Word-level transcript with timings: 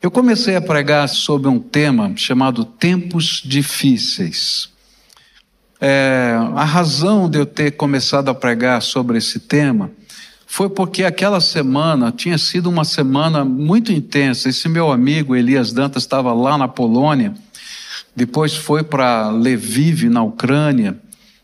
Eu 0.00 0.12
comecei 0.12 0.54
a 0.54 0.60
pregar 0.60 1.08
sobre 1.08 1.48
um 1.48 1.58
tema 1.58 2.12
chamado 2.14 2.64
Tempos 2.64 3.42
Difíceis. 3.44 4.68
É, 5.80 6.36
a 6.54 6.64
razão 6.64 7.28
de 7.28 7.36
eu 7.36 7.44
ter 7.44 7.72
começado 7.72 8.28
a 8.28 8.34
pregar 8.34 8.80
sobre 8.80 9.18
esse 9.18 9.40
tema 9.40 9.90
foi 10.46 10.68
porque 10.68 11.02
aquela 11.02 11.40
semana 11.40 12.12
tinha 12.12 12.38
sido 12.38 12.70
uma 12.70 12.84
semana 12.84 13.44
muito 13.44 13.90
intensa. 13.90 14.48
Esse 14.48 14.68
meu 14.68 14.92
amigo 14.92 15.34
Elias 15.34 15.72
Dantas 15.72 16.04
estava 16.04 16.32
lá 16.32 16.56
na 16.56 16.68
Polônia, 16.68 17.34
depois 18.14 18.54
foi 18.54 18.84
para 18.84 19.30
Lviv, 19.30 20.08
na 20.08 20.22
Ucrânia, 20.22 20.96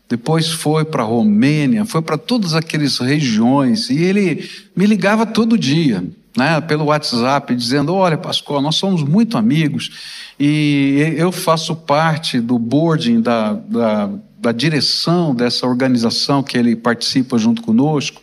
depois 0.07 0.49
foi 0.49 0.85
para 0.85 1.03
Romênia, 1.03 1.83
foi 1.83 2.01
para 2.01 2.17
todas 2.17 2.53
aquelas 2.53 2.99
regiões, 2.99 3.89
e 3.89 4.01
ele 4.01 4.49
me 4.73 4.85
ligava 4.85 5.25
todo 5.25 5.57
dia 5.57 6.05
né, 6.35 6.59
pelo 6.61 6.85
WhatsApp, 6.85 7.55
dizendo: 7.55 7.93
Olha, 7.93 8.17
Pascoal, 8.17 8.61
nós 8.61 8.75
somos 8.75 9.03
muito 9.03 9.37
amigos 9.37 9.91
e 10.39 11.15
eu 11.17 11.31
faço 11.31 11.75
parte 11.75 12.39
do 12.39 12.59
boarding, 12.59 13.21
da, 13.21 13.53
da, 13.53 14.09
da 14.39 14.51
direção 14.51 15.33
dessa 15.33 15.65
organização 15.65 16.43
que 16.43 16.57
ele 16.57 16.75
participa 16.75 17.37
junto 17.37 17.61
conosco, 17.61 18.21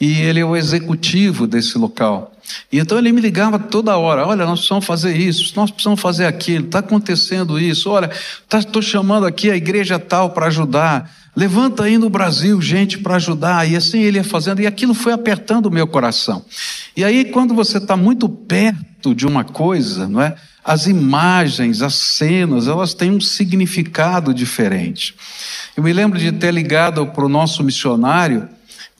e 0.00 0.20
ele 0.20 0.40
é 0.40 0.44
o 0.44 0.56
executivo 0.56 1.46
desse 1.46 1.76
local. 1.76 2.32
E 2.70 2.78
então 2.78 2.98
ele 2.98 3.12
me 3.12 3.20
ligava 3.20 3.58
toda 3.58 3.96
hora: 3.96 4.26
olha, 4.26 4.44
nós 4.44 4.60
precisamos 4.60 4.84
fazer 4.84 5.16
isso, 5.16 5.52
nós 5.56 5.70
precisamos 5.70 6.00
fazer 6.00 6.26
aquilo, 6.26 6.66
está 6.66 6.78
acontecendo 6.78 7.58
isso, 7.58 7.90
olha, 7.90 8.10
estou 8.50 8.62
tá, 8.62 8.82
chamando 8.82 9.26
aqui 9.26 9.50
a 9.50 9.56
igreja 9.56 9.98
tal 9.98 10.30
para 10.30 10.46
ajudar. 10.46 11.21
Levanta 11.34 11.84
aí 11.84 11.96
no 11.96 12.10
Brasil 12.10 12.60
gente 12.60 12.98
para 12.98 13.16
ajudar. 13.16 13.68
E 13.68 13.74
assim 13.74 14.00
ele 14.00 14.18
ia 14.18 14.24
fazendo, 14.24 14.60
e 14.60 14.66
aquilo 14.66 14.94
foi 14.94 15.12
apertando 15.12 15.66
o 15.66 15.70
meu 15.70 15.86
coração. 15.86 16.44
E 16.96 17.02
aí, 17.04 17.24
quando 17.24 17.54
você 17.54 17.78
está 17.78 17.96
muito 17.96 18.28
perto 18.28 19.14
de 19.14 19.26
uma 19.26 19.44
coisa, 19.44 20.06
não 20.08 20.20
é? 20.20 20.34
As 20.64 20.86
imagens, 20.86 21.82
as 21.82 21.94
cenas, 21.94 22.68
elas 22.68 22.94
têm 22.94 23.10
um 23.10 23.20
significado 23.20 24.32
diferente. 24.32 25.14
Eu 25.76 25.82
me 25.82 25.92
lembro 25.92 26.18
de 26.18 26.30
ter 26.30 26.52
ligado 26.52 27.04
para 27.06 27.24
o 27.24 27.28
nosso 27.28 27.64
missionário, 27.64 28.48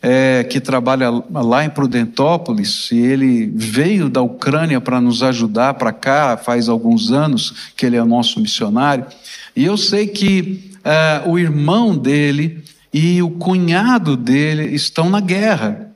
é, 0.01 0.43
que 0.43 0.59
trabalha 0.59 1.09
lá 1.31 1.65
em 1.65 1.71
Prudentópolis, 1.71 2.91
e 2.91 2.97
ele 2.97 3.53
veio 3.55 4.09
da 4.09 4.21
Ucrânia 4.21 4.81
para 4.81 5.01
nos 5.01 5.23
ajudar 5.23 5.75
para 5.75 5.93
cá, 5.93 6.37
faz 6.37 6.69
alguns 6.69 7.13
anos 7.13 7.71
que 7.77 7.87
ele 7.87 7.97
é 7.97 8.03
nosso 8.03 8.41
missionário. 8.41 9.07
E 9.55 9.65
eu 9.65 9.77
sei 9.77 10.09
que 10.09 10.72
uh, 10.85 11.29
o 11.29 11.39
irmão 11.39 11.97
dele 11.97 12.63
e 12.93 13.23
o 13.23 13.31
cunhado 13.31 14.17
dele 14.17 14.75
estão 14.75 15.09
na 15.09 15.21
guerra. 15.21 15.93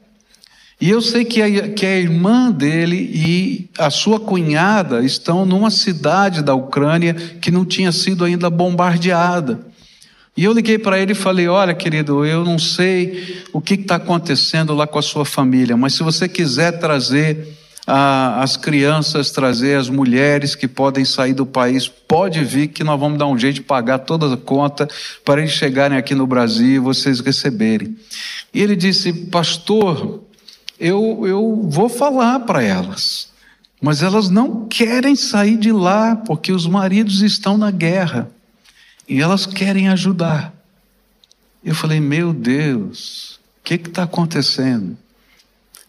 E 0.80 0.90
eu 0.90 1.00
sei 1.00 1.24
que 1.24 1.40
a, 1.40 1.68
que 1.68 1.86
a 1.86 1.98
irmã 1.98 2.50
dele 2.50 2.96
e 2.96 3.70
a 3.78 3.88
sua 3.88 4.20
cunhada 4.20 5.02
estão 5.02 5.46
numa 5.46 5.70
cidade 5.70 6.42
da 6.42 6.54
Ucrânia 6.54 7.14
que 7.14 7.50
não 7.50 7.64
tinha 7.64 7.90
sido 7.90 8.24
ainda 8.24 8.50
bombardeada. 8.50 9.66
E 10.36 10.44
eu 10.44 10.52
liguei 10.52 10.78
para 10.78 10.98
ele 10.98 11.12
e 11.12 11.14
falei: 11.14 11.48
Olha, 11.48 11.74
querido, 11.74 12.26
eu 12.26 12.44
não 12.44 12.58
sei 12.58 13.42
o 13.54 13.60
que 13.60 13.74
está 13.74 13.96
acontecendo 13.96 14.74
lá 14.74 14.86
com 14.86 14.98
a 14.98 15.02
sua 15.02 15.24
família, 15.24 15.76
mas 15.78 15.94
se 15.94 16.02
você 16.02 16.28
quiser 16.28 16.72
trazer 16.72 17.55
a, 17.86 18.42
as 18.42 18.56
crianças, 18.56 19.30
trazer 19.30 19.78
as 19.78 19.88
mulheres 19.88 20.54
que 20.54 20.66
podem 20.66 21.04
sair 21.04 21.32
do 21.32 21.46
país, 21.46 21.86
pode 21.86 22.42
vir 22.42 22.68
que 22.68 22.82
nós 22.82 22.98
vamos 22.98 23.18
dar 23.18 23.26
um 23.26 23.38
jeito 23.38 23.56
de 23.56 23.62
pagar 23.62 24.00
toda 24.00 24.34
a 24.34 24.36
conta 24.36 24.88
para 25.24 25.40
eles 25.40 25.52
chegarem 25.52 25.96
aqui 25.96 26.14
no 26.14 26.26
Brasil 26.26 26.68
e 26.68 26.78
vocês 26.78 27.20
receberem. 27.20 27.96
E 28.52 28.60
ele 28.60 28.74
disse, 28.74 29.12
pastor, 29.12 30.24
eu, 30.80 31.22
eu 31.26 31.66
vou 31.68 31.88
falar 31.88 32.40
para 32.40 32.62
elas, 32.62 33.28
mas 33.80 34.02
elas 34.02 34.28
não 34.28 34.66
querem 34.66 35.14
sair 35.14 35.56
de 35.56 35.70
lá 35.70 36.16
porque 36.16 36.50
os 36.50 36.66
maridos 36.66 37.22
estão 37.22 37.56
na 37.56 37.70
guerra 37.70 38.28
e 39.08 39.20
elas 39.22 39.46
querem 39.46 39.88
ajudar. 39.88 40.52
Eu 41.64 41.74
falei, 41.74 42.00
meu 42.00 42.32
Deus, 42.32 43.38
o 43.60 43.64
que 43.64 43.74
está 43.74 44.02
acontecendo? 44.02 44.96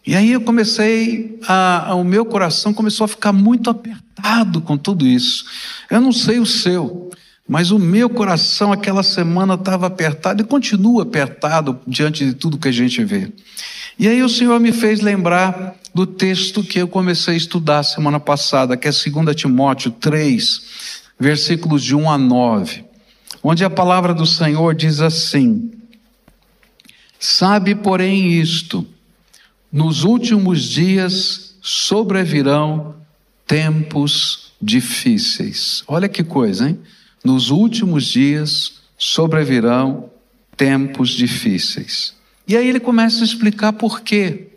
E 0.08 0.16
aí 0.16 0.32
eu 0.32 0.40
comecei, 0.40 1.38
a, 1.46 1.90
a, 1.90 1.96
o 1.96 2.04
meu 2.06 2.24
coração 2.24 2.74
começou 2.74 3.04
a 3.04 3.10
ficar 3.10 3.34
muito 3.34 3.70
apertado 3.70 4.62
com 4.62 4.78
tudo 4.78 5.06
isso. 5.06 5.44
Eu 5.92 6.00
não 6.00 6.14
sei 6.14 6.40
o 6.40 6.46
seu, 6.46 7.12
mas 7.46 7.72
o 7.72 7.78
meu 7.78 8.10
coração 8.10 8.72
aquela 8.72 9.04
semana 9.04 9.56
estava 9.56 9.86
apertado 9.86 10.42
e 10.42 10.46
continua 10.46 11.04
apertado 11.04 11.78
diante 11.86 12.24
de 12.24 12.34
tudo 12.34 12.58
que 12.58 12.70
a 12.70 12.72
gente 12.72 13.04
vê. 13.04 13.30
E 14.00 14.08
aí 14.08 14.24
o 14.24 14.30
Senhor 14.30 14.58
me 14.62 14.72
fez 14.72 15.02
lembrar 15.02 15.76
do 15.94 16.08
texto 16.08 16.64
que 16.64 16.80
eu 16.80 16.88
comecei 16.88 17.34
a 17.34 17.38
estudar 17.38 17.84
semana 17.84 18.18
passada, 18.18 18.78
que 18.78 18.88
é 18.88 18.92
2 18.92 19.36
Timóteo 19.36 19.92
3, 19.92 20.62
versículos 21.20 21.84
de 21.84 21.94
1 21.94 22.10
a 22.10 22.18
9, 22.18 22.86
onde 23.44 23.66
a 23.66 23.70
palavra 23.70 24.14
do 24.14 24.26
Senhor 24.26 24.74
diz 24.74 25.02
assim: 25.02 25.70
Sabe, 27.20 27.76
porém, 27.76 28.40
isto 28.40 28.88
nos 29.72 30.04
últimos 30.04 30.64
dias 30.64 31.56
sobrevirão 31.62 32.96
tempos 33.46 34.54
difíceis. 34.62 35.84
Olha 35.88 36.10
que 36.10 36.24
coisa, 36.24 36.70
hein? 36.70 36.80
Nos 37.24 37.50
últimos 37.50 38.06
dias 38.06 38.82
sobrevirão 38.98 40.10
tempos 40.56 41.10
difíceis. 41.10 42.16
E 42.48 42.56
aí 42.56 42.68
ele 42.68 42.80
começa 42.80 43.22
a 43.22 43.26
explicar 43.26 43.74
por 43.74 44.02
quê. 44.02 44.48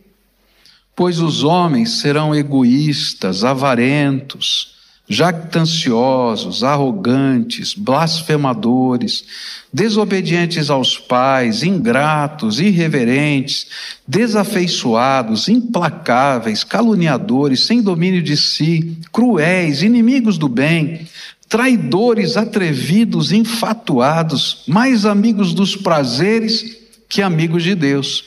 Pois 0.94 1.18
os 1.18 1.42
homens 1.42 1.90
serão 2.00 2.34
egoístas, 2.34 3.42
avarentos, 3.44 4.79
jactanciosos, 5.10 6.62
arrogantes, 6.62 7.74
blasfemadores, 7.74 9.24
desobedientes 9.72 10.70
aos 10.70 10.96
pais, 10.96 11.64
ingratos, 11.64 12.60
irreverentes, 12.60 13.66
desafeiçoados, 14.06 15.48
implacáveis, 15.48 16.62
caluniadores, 16.62 17.58
sem 17.58 17.82
domínio 17.82 18.22
de 18.22 18.36
si, 18.36 18.98
cruéis, 19.10 19.82
inimigos 19.82 20.38
do 20.38 20.48
bem, 20.48 21.08
traidores, 21.48 22.36
atrevidos, 22.36 23.32
infatuados, 23.32 24.62
mais 24.68 25.04
amigos 25.04 25.52
dos 25.52 25.74
prazeres 25.74 26.78
que 27.08 27.20
amigos 27.20 27.64
de 27.64 27.74
Deus, 27.74 28.26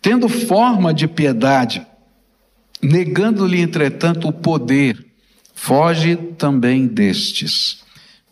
tendo 0.00 0.26
forma 0.30 0.94
de 0.94 1.06
piedade, 1.06 1.86
negando-lhe, 2.80 3.60
entretanto, 3.60 4.26
o 4.26 4.32
poder 4.32 5.12
Foge 5.54 6.16
também 6.36 6.86
destes. 6.86 7.84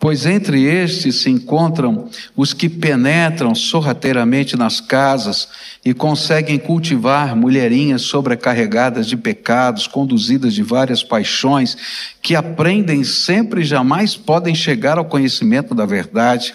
Pois 0.03 0.27
entre 0.27 0.65
estes 0.65 1.21
se 1.21 1.31
encontram 1.31 2.11
os 2.37 2.53
que 2.53 2.69
penetram 2.69 3.55
sorrateiramente 3.55 4.57
nas 4.57 4.81
casas 4.81 5.49
e 5.85 5.95
conseguem 5.95 6.59
cultivar 6.59 7.37
mulherinhas 7.37 8.03
sobrecarregadas 8.03 9.07
de 9.07 9.17
pecados, 9.17 9.87
conduzidas 9.87 10.55
de 10.55 10.63
várias 10.65 11.05
paixões, 11.05 11.77
que 12.21 12.35
aprendem 12.35 13.05
sempre 13.05 13.61
e 13.61 13.65
jamais 13.65 14.17
podem 14.17 14.57
chegar 14.57 14.99
ao 14.99 15.05
conhecimento 15.05 15.73
da 15.73 15.87
verdade. 15.87 16.53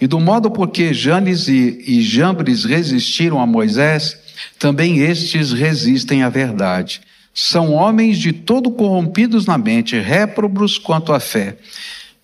E 0.00 0.08
do 0.08 0.18
modo 0.18 0.50
porque 0.50 0.92
Janes 0.92 1.46
e, 1.46 1.84
e 1.86 2.02
Jambres 2.02 2.64
resistiram 2.64 3.40
a 3.40 3.46
Moisés, 3.46 4.16
também 4.58 4.98
estes 4.98 5.52
resistem 5.52 6.24
à 6.24 6.28
verdade. 6.28 7.00
São 7.32 7.72
homens 7.72 8.18
de 8.18 8.32
todo 8.32 8.70
corrompidos 8.70 9.46
na 9.46 9.56
mente, 9.56 9.98
réprobos 9.98 10.78
quanto 10.78 11.12
à 11.12 11.20
fé. 11.20 11.56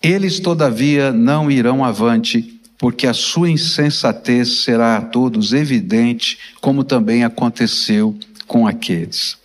Eles, 0.01 0.39
todavia, 0.39 1.11
não 1.11 1.49
irão 1.49 1.83
avante, 1.83 2.59
porque 2.77 3.07
a 3.07 3.13
sua 3.13 3.49
insensatez 3.49 4.63
será 4.63 4.97
a 4.97 5.01
todos 5.01 5.53
evidente, 5.53 6.37
como 6.61 6.83
também 6.83 7.23
aconteceu 7.23 8.15
com 8.45 8.67
aqueles. 8.67 9.37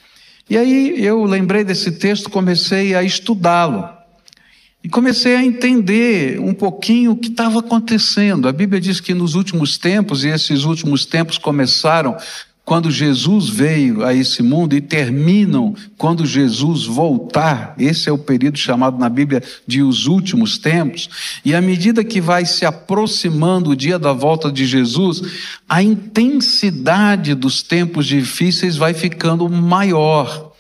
E 0.51 0.57
aí 0.57 1.03
eu 1.03 1.25
lembrei 1.25 1.65
desse 1.65 1.93
texto, 1.93 2.29
comecei 2.29 2.95
a 2.95 3.03
estudá-lo. 3.03 3.89
E 4.85 4.89
comecei 4.89 5.37
a 5.37 5.45
entender 5.45 6.41
um 6.41 6.53
pouquinho 6.53 7.13
o 7.13 7.17
que 7.17 7.29
estava 7.29 7.61
acontecendo. 7.61 8.49
A 8.49 8.53
Bíblia 8.53 8.81
diz 8.81 9.01
que 9.01 9.15
nos 9.15 9.37
últimos 9.37 9.79
tempos, 9.79 10.25
e 10.25 10.29
esses 10.29 10.65
últimos 10.65 11.07
tempos 11.07 11.39
começaram 11.39 12.17
quando 12.65 12.91
Jesus 12.91 13.49
veio 13.49 14.05
a 14.05 14.15
esse 14.15 14.43
mundo 14.43 14.75
e 14.75 14.81
terminam 14.81 15.75
quando 15.99 16.25
Jesus 16.25 16.85
voltar. 16.85 17.75
Esse 17.77 18.09
é 18.09 18.13
o 18.13 18.19
período 18.19 18.57
chamado 18.57 18.99
na 18.99 19.09
Bíblia 19.09 19.43
de 19.67 19.83
os 19.83 20.07
últimos 20.07 20.59
tempos. 20.59 21.09
E 21.45 21.55
à 21.55 21.61
medida 21.61 22.05
que 22.05 22.21
vai 22.21 22.47
se 22.47 22.65
aproximando 22.65 23.71
o 23.71 23.77
dia 23.77 23.99
da 23.99 24.13
volta 24.13 24.51
de 24.51 24.65
Jesus, 24.65 25.23
a 25.69 25.83
intensidade 25.83 27.35
dos 27.35 27.63
tempos 27.63 28.07
difíceis 28.07 28.77
vai 28.77 28.95
ficando 28.95 29.49
maior. 29.49 30.53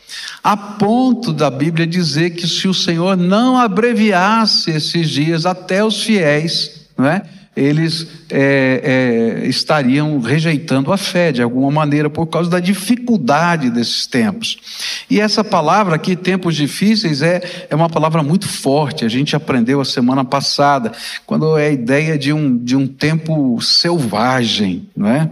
A 0.42 0.56
ponto 0.56 1.32
da 1.32 1.48
Bíblia 1.48 1.86
dizer 1.86 2.30
que 2.30 2.48
se 2.48 2.66
o 2.66 2.74
Senhor 2.74 3.16
não 3.16 3.56
abreviasse 3.56 4.72
esses 4.72 5.08
dias 5.08 5.46
até 5.46 5.84
os 5.84 6.02
fiéis, 6.02 6.88
não 6.98 7.06
é? 7.06 7.22
Eles 7.54 8.06
é, 8.30 9.42
é, 9.42 9.46
estariam 9.46 10.18
rejeitando 10.20 10.90
a 10.90 10.96
fé 10.96 11.30
de 11.30 11.42
alguma 11.42 11.70
maneira 11.70 12.08
por 12.08 12.26
causa 12.26 12.48
da 12.48 12.58
dificuldade 12.58 13.68
desses 13.68 14.06
tempos. 14.06 14.56
E 15.10 15.20
essa 15.20 15.44
palavra 15.44 15.96
aqui, 15.96 16.16
tempos 16.16 16.56
difíceis, 16.56 17.20
é, 17.20 17.66
é 17.68 17.76
uma 17.76 17.90
palavra 17.90 18.22
muito 18.22 18.48
forte. 18.48 19.04
A 19.04 19.08
gente 19.08 19.36
aprendeu 19.36 19.82
a 19.82 19.84
semana 19.84 20.24
passada, 20.24 20.92
quando 21.26 21.58
é 21.58 21.66
a 21.66 21.72
ideia 21.72 22.18
de 22.18 22.32
um, 22.32 22.56
de 22.56 22.74
um 22.74 22.86
tempo 22.86 23.60
selvagem, 23.60 24.88
não 24.96 25.08
é? 25.08 25.30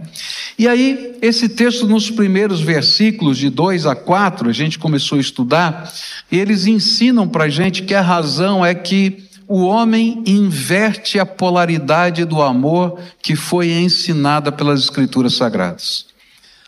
E 0.59 0.67
aí, 0.67 1.17
esse 1.23 1.49
texto, 1.49 1.87
nos 1.87 2.11
primeiros 2.11 2.61
versículos, 2.61 3.35
de 3.39 3.49
2 3.49 3.87
a 3.87 3.95
4, 3.95 4.47
a 4.47 4.53
gente 4.53 4.77
começou 4.77 5.17
a 5.17 5.21
estudar, 5.21 5.91
e 6.31 6.37
eles 6.37 6.67
ensinam 6.67 7.27
para 7.27 7.45
a 7.45 7.49
gente 7.49 7.81
que 7.81 7.95
a 7.95 8.01
razão 8.01 8.63
é 8.63 8.75
que 8.75 9.30
o 9.47 9.63
homem 9.63 10.23
inverte 10.25 11.19
a 11.19 11.25
polaridade 11.25 12.25
do 12.25 12.41
amor 12.41 12.99
que 13.21 13.35
foi 13.35 13.71
ensinada 13.71 14.51
pelas 14.51 14.81
Escrituras 14.81 15.33
Sagradas. 15.33 16.11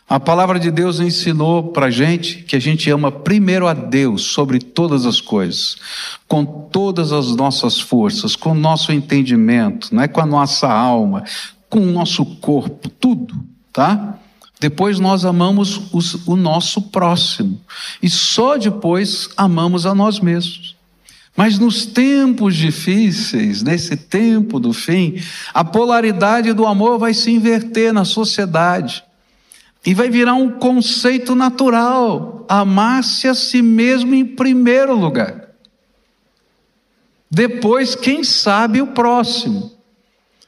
A 0.06 0.20
palavra 0.20 0.60
de 0.60 0.70
Deus 0.70 1.00
ensinou 1.00 1.72
para 1.72 1.86
a 1.86 1.90
gente 1.90 2.42
que 2.42 2.54
a 2.54 2.60
gente 2.60 2.90
ama 2.90 3.10
primeiro 3.10 3.66
a 3.66 3.72
Deus 3.72 4.22
sobre 4.22 4.58
todas 4.58 5.06
as 5.06 5.18
coisas, 5.18 5.76
com 6.28 6.44
todas 6.44 7.10
as 7.10 7.34
nossas 7.34 7.80
forças, 7.80 8.36
com 8.36 8.50
o 8.50 8.54
nosso 8.54 8.92
entendimento, 8.92 9.94
não 9.94 10.02
é 10.02 10.08
com 10.08 10.20
a 10.20 10.26
nossa 10.26 10.70
alma, 10.70 11.24
com 11.70 11.80
o 11.80 11.90
nosso 11.90 12.24
corpo, 12.24 12.90
tudo, 12.90 13.34
tá? 13.72 14.18
Depois 14.60 15.00
nós 15.00 15.24
amamos 15.24 15.88
os, 15.92 16.26
o 16.26 16.36
nosso 16.36 16.82
próximo 16.82 17.60
e 18.02 18.08
só 18.08 18.56
depois 18.56 19.28
amamos 19.36 19.86
a 19.86 19.94
nós 19.94 20.20
mesmos. 20.20 20.73
Mas 21.36 21.58
nos 21.58 21.84
tempos 21.84 22.54
difíceis, 22.54 23.62
nesse 23.62 23.96
tempo 23.96 24.60
do 24.60 24.72
fim, 24.72 25.20
a 25.52 25.64
polaridade 25.64 26.52
do 26.52 26.64
amor 26.64 26.98
vai 26.98 27.12
se 27.12 27.30
inverter 27.30 27.92
na 27.92 28.04
sociedade 28.04 29.02
e 29.84 29.92
vai 29.92 30.08
virar 30.08 30.34
um 30.34 30.50
conceito 30.50 31.34
natural: 31.34 32.46
amar-se 32.48 33.26
a 33.26 33.34
si 33.34 33.62
mesmo 33.62 34.14
em 34.14 34.24
primeiro 34.24 34.96
lugar. 34.96 35.48
Depois, 37.28 37.96
quem 37.96 38.22
sabe, 38.22 38.80
o 38.80 38.88
próximo, 38.88 39.72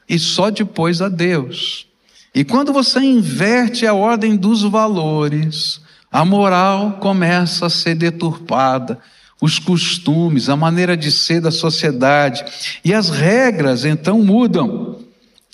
e 0.07 0.17
só 0.17 0.49
depois 0.49 1.01
a 1.01 1.09
Deus. 1.09 1.85
E 2.33 2.45
quando 2.45 2.71
você 2.71 2.99
inverte 3.01 3.85
a 3.85 3.93
ordem 3.93 4.37
dos 4.37 4.63
valores, 4.63 5.81
a 6.09 6.23
moral 6.23 6.93
começa 7.01 7.65
a 7.65 7.69
ser 7.69 7.95
deturpada 7.95 8.97
os 9.41 9.59
costumes, 9.59 10.49
a 10.49 10.55
maneira 10.55 10.97
de 10.97 11.11
ser 11.11 11.41
da 11.41 11.51
sociedade. 11.51 12.43
E 12.83 12.93
as 12.93 13.09
regras 13.09 13.85
então 13.85 14.21
mudam. 14.21 14.99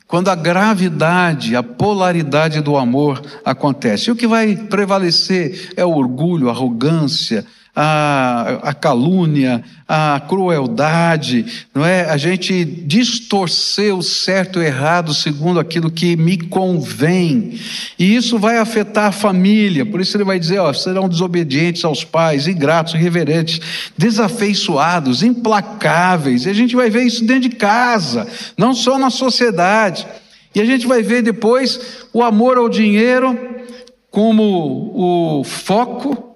Quando 0.07 0.29
a 0.29 0.35
gravidade, 0.35 1.55
a 1.55 1.63
polaridade 1.63 2.61
do 2.61 2.77
amor 2.77 3.21
acontece. 3.43 4.09
E 4.09 4.11
o 4.11 4.15
que 4.15 4.27
vai 4.27 4.55
prevalecer 4.55 5.71
é 5.75 5.83
o 5.83 5.95
orgulho, 5.95 6.49
a 6.49 6.51
arrogância, 6.51 7.45
a, 7.75 8.59
a 8.61 8.73
calúnia, 8.73 9.63
a 9.87 10.21
crueldade, 10.27 11.65
não 11.73 11.83
é? 11.83 12.09
A 12.09 12.17
gente 12.17 12.63
distorcer 12.63 13.95
o 13.95 14.03
certo 14.03 14.59
e 14.59 14.61
o 14.61 14.65
errado 14.65 15.13
segundo 15.13 15.59
aquilo 15.59 15.89
que 15.89 16.15
me 16.15 16.37
convém. 16.37 17.59
E 17.97 18.15
isso 18.15 18.37
vai 18.37 18.59
afetar 18.59 19.07
a 19.07 19.11
família. 19.11 19.85
Por 19.85 19.99
isso 19.99 20.15
ele 20.15 20.23
vai 20.23 20.37
dizer, 20.37 20.59
ó, 20.59 20.71
serão 20.71 21.09
desobedientes 21.09 21.83
aos 21.83 22.03
pais, 22.03 22.47
ingratos, 22.47 22.93
irreverentes, 22.93 23.59
desafeiçoados, 23.97 25.23
implacáveis. 25.23 26.45
E 26.45 26.49
a 26.49 26.53
gente 26.53 26.75
vai 26.75 26.91
ver 26.91 27.03
isso 27.03 27.25
dentro 27.25 27.49
de 27.49 27.55
casa, 27.55 28.27
não 28.55 28.75
só 28.75 28.99
na 28.99 29.09
sociedade. 29.09 30.05
E 30.53 30.61
a 30.61 30.65
gente 30.65 30.85
vai 30.85 31.01
ver 31.01 31.23
depois 31.23 32.05
o 32.13 32.21
amor 32.21 32.57
ao 32.57 32.69
dinheiro 32.69 33.35
como 34.11 35.39
o 35.39 35.43
foco 35.43 36.32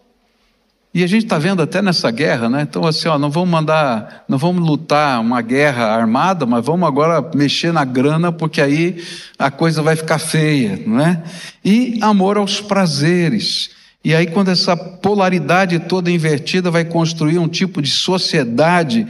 e 0.98 1.04
a 1.04 1.08
gente 1.08 1.26
está 1.26 1.38
vendo 1.38 1.62
até 1.62 1.80
nessa 1.80 2.10
guerra, 2.10 2.50
né? 2.50 2.64
Então, 2.64 2.84
assim, 2.84 3.08
ó, 3.08 3.20
não 3.20 3.30
vamos 3.30 3.50
mandar, 3.50 4.26
não 4.28 4.36
vamos 4.36 4.68
lutar 4.68 5.22
uma 5.22 5.44
guerra 5.44 5.96
armada, 5.96 6.44
mas 6.44 6.66
vamos 6.66 6.88
agora 6.88 7.24
mexer 7.36 7.72
na 7.72 7.86
grana, 7.86 8.32
porque 8.32 8.60
aí 8.60 9.04
a 9.38 9.52
coisa 9.52 9.84
vai 9.84 9.96
ficar 9.96 10.18
feia, 10.18 10.82
não 10.88 11.00
é? 11.00 11.22
E 11.64 12.00
amor 12.02 12.36
aos 12.36 12.60
prazeres. 12.60 13.70
E 14.04 14.16
aí, 14.16 14.26
quando 14.26 14.50
essa 14.50 14.76
polaridade 14.76 15.78
toda 15.82 16.10
invertida 16.10 16.72
vai 16.72 16.84
construir 16.84 17.38
um 17.38 17.48
tipo 17.48 17.80
de 17.80 17.92
sociedade 17.92 19.06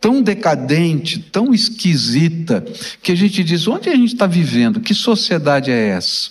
tão 0.00 0.22
decadente, 0.22 1.18
tão 1.18 1.52
esquisita, 1.52 2.64
que 3.02 3.10
a 3.10 3.16
gente 3.16 3.42
diz: 3.42 3.66
onde 3.66 3.88
a 3.88 3.96
gente 3.96 4.12
está 4.12 4.28
vivendo? 4.28 4.78
Que 4.78 4.94
sociedade 4.94 5.72
é 5.72 5.88
essa? 5.88 6.30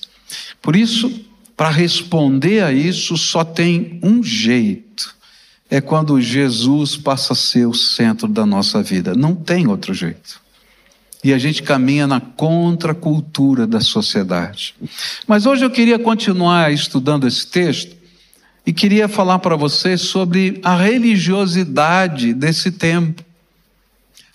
Por 0.61 0.73
isso, 0.73 1.11
para 1.61 1.69
responder 1.69 2.63
a 2.63 2.73
isso, 2.73 3.15
só 3.15 3.43
tem 3.43 3.99
um 4.01 4.23
jeito. 4.23 5.15
É 5.69 5.79
quando 5.79 6.19
Jesus 6.19 6.97
passa 6.97 7.33
a 7.33 7.35
ser 7.35 7.67
o 7.67 7.73
centro 7.75 8.27
da 8.27 8.47
nossa 8.47 8.81
vida. 8.81 9.13
Não 9.13 9.35
tem 9.35 9.67
outro 9.67 9.93
jeito. 9.93 10.41
E 11.23 11.31
a 11.31 11.37
gente 11.37 11.61
caminha 11.61 12.07
na 12.07 12.19
contracultura 12.19 13.67
da 13.67 13.79
sociedade. 13.79 14.73
Mas 15.27 15.45
hoje 15.45 15.63
eu 15.63 15.69
queria 15.69 15.99
continuar 15.99 16.73
estudando 16.73 17.27
esse 17.27 17.45
texto 17.45 17.95
e 18.65 18.73
queria 18.73 19.07
falar 19.07 19.37
para 19.37 19.55
você 19.55 19.97
sobre 19.97 20.59
a 20.63 20.75
religiosidade 20.75 22.33
desse 22.33 22.71
tempo. 22.71 23.23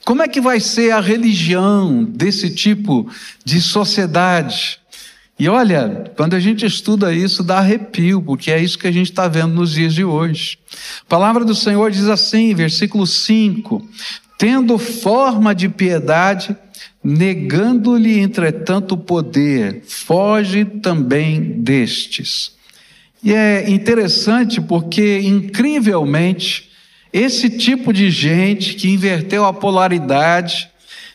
Como 0.04 0.22
é 0.22 0.28
que 0.28 0.40
vai 0.40 0.60
ser 0.60 0.92
a 0.92 1.00
religião 1.00 2.04
desse 2.04 2.50
tipo 2.50 3.10
de 3.44 3.60
sociedade? 3.60 4.78
E 5.38 5.48
olha, 5.48 6.10
quando 6.16 6.34
a 6.34 6.40
gente 6.40 6.64
estuda 6.64 7.12
isso, 7.12 7.42
dá 7.42 7.58
arrepio, 7.58 8.22
porque 8.22 8.50
é 8.50 8.58
isso 8.58 8.78
que 8.78 8.86
a 8.86 8.92
gente 8.92 9.10
está 9.10 9.28
vendo 9.28 9.52
nos 9.52 9.72
dias 9.72 9.92
de 9.92 10.02
hoje. 10.02 10.58
A 11.02 11.04
palavra 11.08 11.44
do 11.44 11.54
Senhor 11.54 11.90
diz 11.90 12.08
assim, 12.08 12.54
versículo 12.54 13.06
5: 13.06 13.86
Tendo 14.38 14.78
forma 14.78 15.54
de 15.54 15.68
piedade, 15.68 16.56
negando-lhe, 17.04 18.18
entretanto, 18.18 18.92
o 18.92 18.98
poder, 18.98 19.82
foge 19.86 20.64
também 20.64 21.40
destes. 21.60 22.52
E 23.22 23.34
é 23.34 23.68
interessante 23.68 24.60
porque, 24.60 25.20
incrivelmente, 25.20 26.70
esse 27.12 27.50
tipo 27.50 27.92
de 27.92 28.10
gente 28.10 28.74
que 28.74 28.88
inverteu 28.88 29.44
a 29.44 29.52
polaridade, 29.52 30.70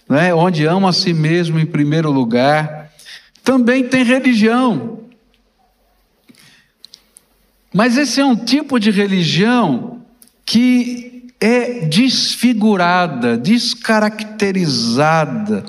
né, 0.07 0.33
onde 0.33 0.65
ama 0.65 0.89
a 0.89 0.93
si 0.93 1.13
mesmo 1.13 1.59
em 1.59 1.65
primeiro 1.65 2.11
lugar, 2.11 2.90
também 3.43 3.87
tem 3.87 4.03
religião. 4.03 4.99
Mas 7.73 7.97
esse 7.97 8.19
é 8.19 8.25
um 8.25 8.35
tipo 8.35 8.77
de 8.79 8.91
religião 8.91 10.01
que 10.45 11.27
é 11.39 11.87
desfigurada, 11.87 13.37
descaracterizada, 13.37 15.65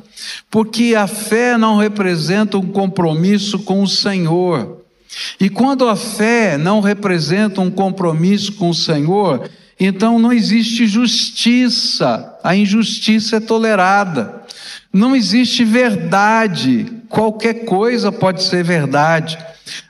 porque 0.50 0.94
a 0.94 1.06
fé 1.06 1.56
não 1.56 1.78
representa 1.78 2.58
um 2.58 2.66
compromisso 2.66 3.60
com 3.60 3.82
o 3.82 3.88
Senhor. 3.88 4.82
E 5.40 5.48
quando 5.48 5.88
a 5.88 5.96
fé 5.96 6.58
não 6.58 6.80
representa 6.80 7.60
um 7.60 7.70
compromisso 7.70 8.52
com 8.52 8.70
o 8.70 8.74
Senhor, 8.74 9.48
então 9.78 10.18
não 10.18 10.32
existe 10.32 10.86
justiça, 10.86 12.38
a 12.42 12.54
injustiça 12.54 13.36
é 13.36 13.40
tolerada. 13.40 14.41
Não 14.92 15.16
existe 15.16 15.64
verdade, 15.64 16.86
qualquer 17.08 17.64
coisa 17.64 18.12
pode 18.12 18.42
ser 18.42 18.62
verdade. 18.62 19.38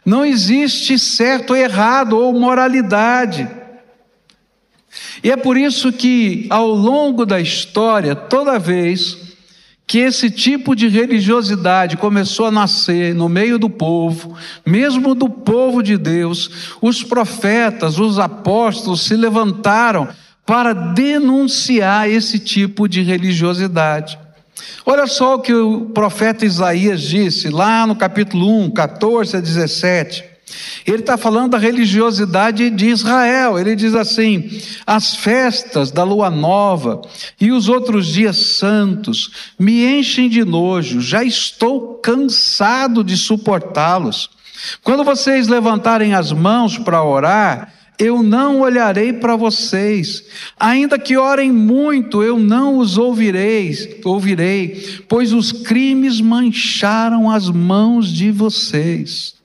Não 0.04 0.24
existe 0.24 0.98
certo 0.98 1.56
errado 1.56 2.16
ou 2.16 2.32
moralidade. 2.32 3.48
E 5.24 5.30
é 5.30 5.36
por 5.36 5.56
isso 5.56 5.92
que, 5.92 6.46
ao 6.50 6.68
longo 6.68 7.24
da 7.24 7.40
história, 7.40 8.14
toda 8.14 8.58
vez 8.58 9.32
que 9.86 9.98
esse 9.98 10.30
tipo 10.30 10.74
de 10.74 10.88
religiosidade 10.88 11.96
começou 11.96 12.46
a 12.46 12.50
nascer 12.50 13.14
no 13.14 13.28
meio 13.28 13.58
do 13.58 13.68
povo, 13.68 14.36
mesmo 14.64 15.14
do 15.14 15.28
povo 15.28 15.82
de 15.82 15.98
Deus, 15.98 16.76
os 16.80 17.02
profetas, 17.02 17.98
os 17.98 18.18
apóstolos 18.18 19.02
se 19.02 19.16
levantaram 19.16 20.08
para 20.46 20.72
denunciar 20.72 22.08
esse 22.08 22.38
tipo 22.38 22.88
de 22.88 23.02
religiosidade. 23.02 24.18
Olha 24.84 25.06
só 25.06 25.36
o 25.36 25.40
que 25.40 25.54
o 25.54 25.86
profeta 25.86 26.44
Isaías 26.44 27.02
disse 27.02 27.48
lá 27.48 27.86
no 27.86 27.96
capítulo 27.96 28.64
1, 28.64 28.70
14 28.70 29.36
a 29.36 29.40
17. 29.40 30.32
Ele 30.86 30.98
está 30.98 31.16
falando 31.16 31.52
da 31.52 31.58
religiosidade 31.58 32.68
de 32.70 32.88
Israel. 32.88 33.58
Ele 33.58 33.74
diz 33.74 33.94
assim: 33.94 34.60
as 34.86 35.14
festas 35.14 35.90
da 35.90 36.04
lua 36.04 36.30
nova 36.30 37.00
e 37.40 37.50
os 37.50 37.68
outros 37.68 38.06
dias 38.06 38.36
santos 38.36 39.52
me 39.58 39.84
enchem 39.98 40.28
de 40.28 40.44
nojo, 40.44 41.00
já 41.00 41.24
estou 41.24 41.94
cansado 41.94 43.02
de 43.02 43.16
suportá-los. 43.16 44.30
Quando 44.82 45.04
vocês 45.04 45.48
levantarem 45.48 46.14
as 46.14 46.32
mãos 46.32 46.78
para 46.78 47.02
orar, 47.02 47.72
eu 48.02 48.20
não 48.20 48.60
olharei 48.60 49.12
para 49.12 49.36
vocês. 49.36 50.24
Ainda 50.58 50.98
que 50.98 51.16
orem 51.16 51.52
muito, 51.52 52.20
eu 52.20 52.36
não 52.36 52.78
os 52.78 52.98
ouvirei, 52.98 54.00
ouvirei, 54.04 55.02
pois 55.08 55.32
os 55.32 55.52
crimes 55.52 56.20
mancharam 56.20 57.30
as 57.30 57.48
mãos 57.48 58.12
de 58.12 58.32
vocês. 58.32 59.36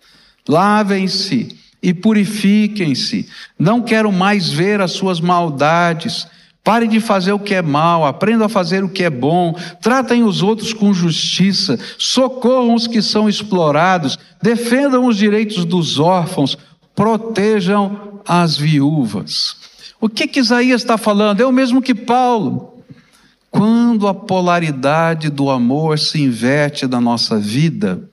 Lavem-se 0.49 1.55
e 1.83 1.93
purifiquem-se. 1.93 3.29
Não 3.59 3.79
quero 3.79 4.11
mais 4.11 4.49
ver 4.49 4.81
as 4.81 4.91
suas 4.91 5.21
maldades. 5.21 6.25
Parem 6.63 6.89
de 6.89 6.99
fazer 6.99 7.33
o 7.33 7.39
que 7.39 7.53
é 7.53 7.61
mal, 7.61 8.05
aprendam 8.05 8.45
a 8.45 8.49
fazer 8.49 8.83
o 8.83 8.89
que 8.89 9.03
é 9.03 9.09
bom, 9.09 9.55
tratem 9.81 10.25
os 10.25 10.41
outros 10.43 10.73
com 10.73 10.93
justiça, 10.93 11.79
socorram 11.97 12.73
os 12.73 12.87
que 12.87 13.01
são 13.01 13.29
explorados, 13.29 14.19
defendam 14.41 15.05
os 15.05 15.15
direitos 15.15 15.63
dos 15.63 15.97
órfãos, 15.97 16.57
protejam 16.97 18.19
as 18.27 18.57
viúvas. 18.57 19.55
O 20.01 20.09
que, 20.09 20.27
que 20.27 20.41
Isaías 20.41 20.81
está 20.81 20.97
falando? 20.97 21.39
É 21.39 21.45
o 21.45 21.51
mesmo 21.51 21.81
que 21.81 21.95
Paulo. 21.95 22.83
Quando 23.49 24.07
a 24.07 24.13
polaridade 24.13 25.29
do 25.29 25.49
amor 25.49 25.97
se 25.97 26.21
inverte 26.21 26.85
na 26.85 26.99
nossa 26.99 27.39
vida, 27.39 28.09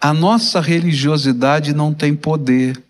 a 0.00 0.14
nossa 0.14 0.62
religiosidade 0.62 1.74
não 1.74 1.92
tem 1.92 2.14
poder 2.14 2.82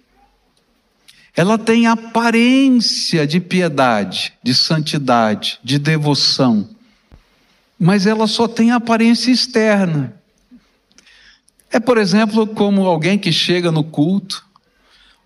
ela 1.36 1.58
tem 1.58 1.86
aparência 1.86 3.26
de 3.26 3.38
piedade, 3.40 4.32
de 4.42 4.54
santidade, 4.54 5.60
de 5.62 5.78
devoção, 5.78 6.66
mas 7.78 8.06
ela 8.06 8.26
só 8.26 8.48
tem 8.48 8.70
aparência 8.70 9.30
externa. 9.30 10.14
É, 11.70 11.78
por 11.78 11.98
exemplo, 11.98 12.46
como 12.46 12.86
alguém 12.86 13.18
que 13.18 13.30
chega 13.30 13.70
no 13.70 13.84
culto, 13.84 14.45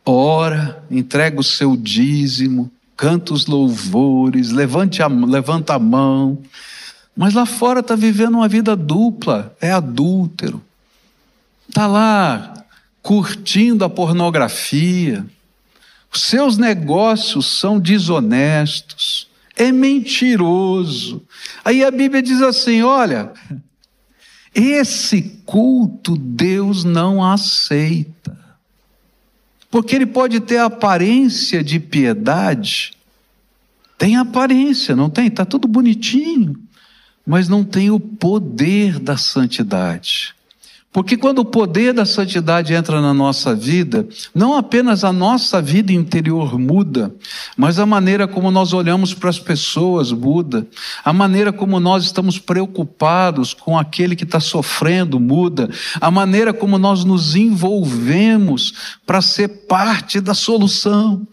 ora, 0.04 0.82
entrega 0.90 1.40
o 1.40 1.44
seu 1.44 1.76
dízimo, 1.76 2.70
canta 2.96 3.32
os 3.32 3.46
louvores, 3.46 4.50
levante 4.50 5.02
a, 5.02 5.06
levanta 5.06 5.74
a 5.74 5.78
mão, 5.78 6.38
mas 7.16 7.34
lá 7.34 7.46
fora 7.46 7.80
está 7.80 7.94
vivendo 7.94 8.34
uma 8.34 8.48
vida 8.48 8.76
dupla, 8.76 9.54
é 9.60 9.70
adúltero, 9.70 10.62
está 11.68 11.86
lá 11.86 12.54
curtindo 13.02 13.84
a 13.84 13.90
pornografia, 13.90 15.24
os 16.12 16.22
seus 16.22 16.58
negócios 16.58 17.46
são 17.46 17.78
desonestos, 17.78 19.28
é 19.56 19.70
mentiroso. 19.70 21.22
Aí 21.64 21.84
a 21.84 21.90
Bíblia 21.90 22.22
diz 22.22 22.42
assim: 22.42 22.82
olha, 22.82 23.32
esse 24.54 25.40
culto 25.44 26.16
Deus 26.16 26.82
não 26.82 27.24
aceita. 27.24 28.39
Porque 29.70 29.94
ele 29.94 30.06
pode 30.06 30.40
ter 30.40 30.58
aparência 30.58 31.62
de 31.62 31.78
piedade, 31.78 32.92
tem 33.96 34.16
aparência, 34.16 34.96
não 34.96 35.08
tem? 35.08 35.26
Está 35.28 35.44
tudo 35.44 35.68
bonitinho, 35.68 36.56
mas 37.24 37.48
não 37.48 37.62
tem 37.62 37.90
o 37.90 38.00
poder 38.00 38.98
da 38.98 39.16
santidade. 39.16 40.34
Porque 40.92 41.16
quando 41.16 41.38
o 41.38 41.44
poder 41.44 41.92
da 41.92 42.04
santidade 42.04 42.74
entra 42.74 43.00
na 43.00 43.14
nossa 43.14 43.54
vida, 43.54 44.08
não 44.34 44.56
apenas 44.56 45.04
a 45.04 45.12
nossa 45.12 45.62
vida 45.62 45.92
interior 45.92 46.58
muda, 46.58 47.14
mas 47.56 47.78
a 47.78 47.86
maneira 47.86 48.26
como 48.26 48.50
nós 48.50 48.72
olhamos 48.72 49.14
para 49.14 49.30
as 49.30 49.38
pessoas 49.38 50.10
muda, 50.10 50.66
a 51.04 51.12
maneira 51.12 51.52
como 51.52 51.78
nós 51.78 52.02
estamos 52.02 52.40
preocupados 52.40 53.54
com 53.54 53.78
aquele 53.78 54.16
que 54.16 54.24
está 54.24 54.40
sofrendo 54.40 55.20
muda, 55.20 55.70
a 56.00 56.10
maneira 56.10 56.52
como 56.52 56.76
nós 56.76 57.04
nos 57.04 57.36
envolvemos 57.36 58.98
para 59.06 59.22
ser 59.22 59.46
parte 59.68 60.20
da 60.20 60.34
solução. 60.34 61.24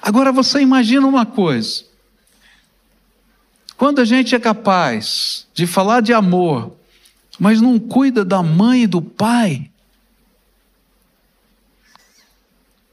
Agora 0.00 0.30
você 0.30 0.60
imagina 0.60 1.04
uma 1.04 1.26
coisa. 1.26 1.82
Quando 3.76 4.00
a 4.00 4.04
gente 4.04 4.36
é 4.36 4.38
capaz 4.38 5.48
de 5.52 5.66
falar 5.66 6.00
de 6.00 6.12
amor, 6.12 6.76
mas 7.38 7.60
não 7.60 7.78
cuida 7.78 8.24
da 8.24 8.42
mãe 8.42 8.82
e 8.84 8.86
do 8.86 9.02
pai, 9.02 9.70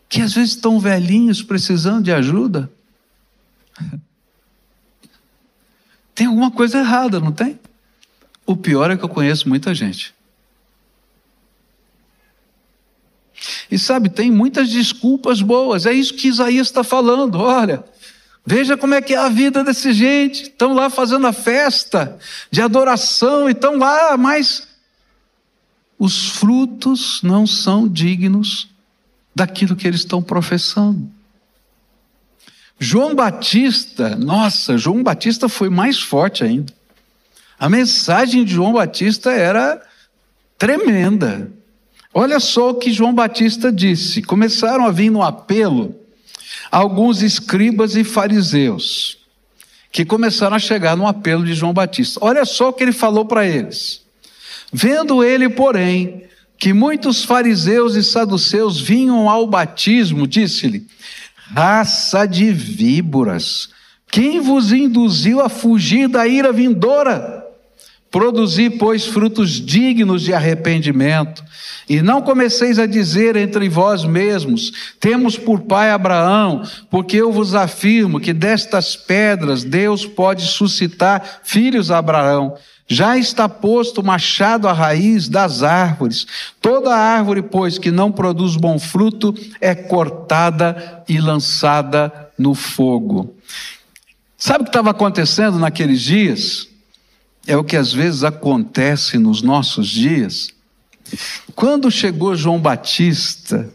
que 0.10 0.22
às 0.22 0.34
vezes 0.34 0.52
estão 0.52 0.80
velhinhos 0.80 1.42
precisando 1.42 2.04
de 2.04 2.12
ajuda. 2.12 2.72
Tem 6.14 6.28
alguma 6.28 6.52
coisa 6.52 6.78
errada, 6.78 7.20
não 7.20 7.32
tem? 7.32 7.60
O 8.46 8.56
pior 8.56 8.92
é 8.92 8.96
que 8.96 9.04
eu 9.04 9.10
conheço 9.10 9.50
muita 9.50 9.74
gente. 9.74 10.14
E 13.72 13.80
sabe, 13.80 14.10
tem 14.10 14.30
muitas 14.30 14.70
desculpas 14.70 15.42
boas, 15.42 15.88
é 15.88 15.92
isso 15.92 16.14
que 16.14 16.28
Isaías 16.28 16.68
está 16.68 16.84
falando. 16.84 17.40
Olha, 17.40 17.84
Veja 18.46 18.76
como 18.76 18.94
é 18.94 19.02
que 19.02 19.14
é 19.14 19.18
a 19.18 19.30
vida 19.30 19.64
desse 19.64 19.94
gente. 19.94 20.44
Estão 20.44 20.74
lá 20.74 20.90
fazendo 20.90 21.26
a 21.26 21.34
festa 21.34 22.18
de 22.52 22.62
adoração 22.62 23.48
e 23.48 23.54
estão 23.54 23.78
lá, 23.78 24.18
mas 24.18 24.68
os 25.98 26.30
frutos 26.32 27.22
não 27.24 27.48
são 27.48 27.88
dignos 27.88 28.70
daquilo 29.34 29.76
que 29.76 29.88
eles 29.88 30.02
estão 30.02 30.22
professando. 30.22 31.10
João 32.78 33.16
Batista, 33.16 34.16
nossa, 34.16 34.78
João 34.78 35.02
Batista 35.02 35.48
foi 35.48 35.70
mais 35.70 36.02
forte 36.02 36.44
ainda. 36.44 36.74
A 37.58 37.70
mensagem 37.70 38.44
de 38.44 38.54
João 38.54 38.74
Batista 38.74 39.32
era 39.32 39.82
tremenda. 40.58 41.50
Olha 42.14 42.40
só 42.42 42.72
o 42.72 42.76
que 42.76 42.92
João 42.92 43.14
Batista 43.14 43.72
disse. 43.72 44.22
Começaram 44.22 44.86
a 44.86 44.92
vir 44.92 45.10
no 45.10 45.24
apelo 45.24 46.03
alguns 46.74 47.22
escribas 47.22 47.96
e 47.96 48.04
fariseus, 48.04 49.20
que 49.92 50.04
começaram 50.04 50.56
a 50.56 50.60
chegar 50.60 50.98
no 50.98 51.06
apelo 51.06 51.46
de 51.46 51.54
João 51.54 51.72
Batista. 51.72 52.20
Olha 52.20 52.44
só 52.46 52.70
o 52.70 52.74
que 52.74 52.84
ele 52.84 52.92
falou 52.92 53.26
para 53.26 53.46
eles. 53.46 54.02
Vendo 54.72 55.24
ele, 55.24 55.48
porém, 55.50 56.24
que 56.58 56.74
muitos 56.74 57.24
fariseus 57.24 57.96
e 57.96 58.04
saduceus 58.04 58.82
vinham 58.82 59.30
ao 59.30 59.46
batismo, 59.46 60.26
disse-lhe: 60.26 60.88
Raça 61.54 62.26
de 62.26 62.52
víboras, 62.52 63.70
quem 64.10 64.40
vos 64.40 64.72
induziu 64.72 65.42
a 65.42 65.50
fugir 65.50 66.08
da 66.08 66.26
ira 66.28 66.52
vindoura? 66.52 67.43
Produzi, 68.14 68.70
pois, 68.70 69.08
frutos 69.08 69.60
dignos 69.60 70.22
de 70.22 70.36
arrependimento. 70.36 71.44
E 71.90 72.00
não 72.00 72.22
comeceis 72.22 72.78
a 72.78 72.86
dizer 72.86 73.36
entre 73.36 73.68
vós 73.68 74.06
mesmos: 74.06 74.72
Temos 75.00 75.36
por 75.36 75.62
pai 75.62 75.90
Abraão, 75.90 76.62
porque 76.92 77.18
eu 77.18 77.32
vos 77.32 77.56
afirmo 77.56 78.20
que 78.20 78.32
destas 78.32 78.96
pedras 78.96 79.64
Deus 79.64 80.06
pode 80.06 80.44
suscitar 80.44 81.42
filhos 81.44 81.90
a 81.90 81.98
Abraão. 81.98 82.56
Já 82.88 83.18
está 83.18 83.50
posto 83.50 84.02
o 84.02 84.06
machado 84.06 84.68
à 84.68 84.74
raiz 84.74 85.28
das 85.28 85.64
árvores. 85.64 86.28
Toda 86.62 86.96
árvore, 86.96 87.42
pois, 87.42 87.80
que 87.80 87.90
não 87.90 88.12
produz 88.12 88.56
bom 88.56 88.78
fruto, 88.78 89.34
é 89.60 89.74
cortada 89.74 91.04
e 91.10 91.20
lançada 91.20 92.30
no 92.38 92.54
fogo. 92.54 93.36
Sabe 94.38 94.62
o 94.62 94.66
que 94.66 94.70
estava 94.70 94.92
acontecendo 94.92 95.58
naqueles 95.58 96.00
dias? 96.00 96.72
É 97.46 97.58
o 97.58 97.64
que 97.64 97.76
às 97.76 97.92
vezes 97.92 98.24
acontece 98.24 99.18
nos 99.18 99.42
nossos 99.42 99.88
dias. 99.88 100.50
Quando 101.56 101.92
chegou 101.92 102.36
João 102.36 102.60
Batista, 102.60 103.70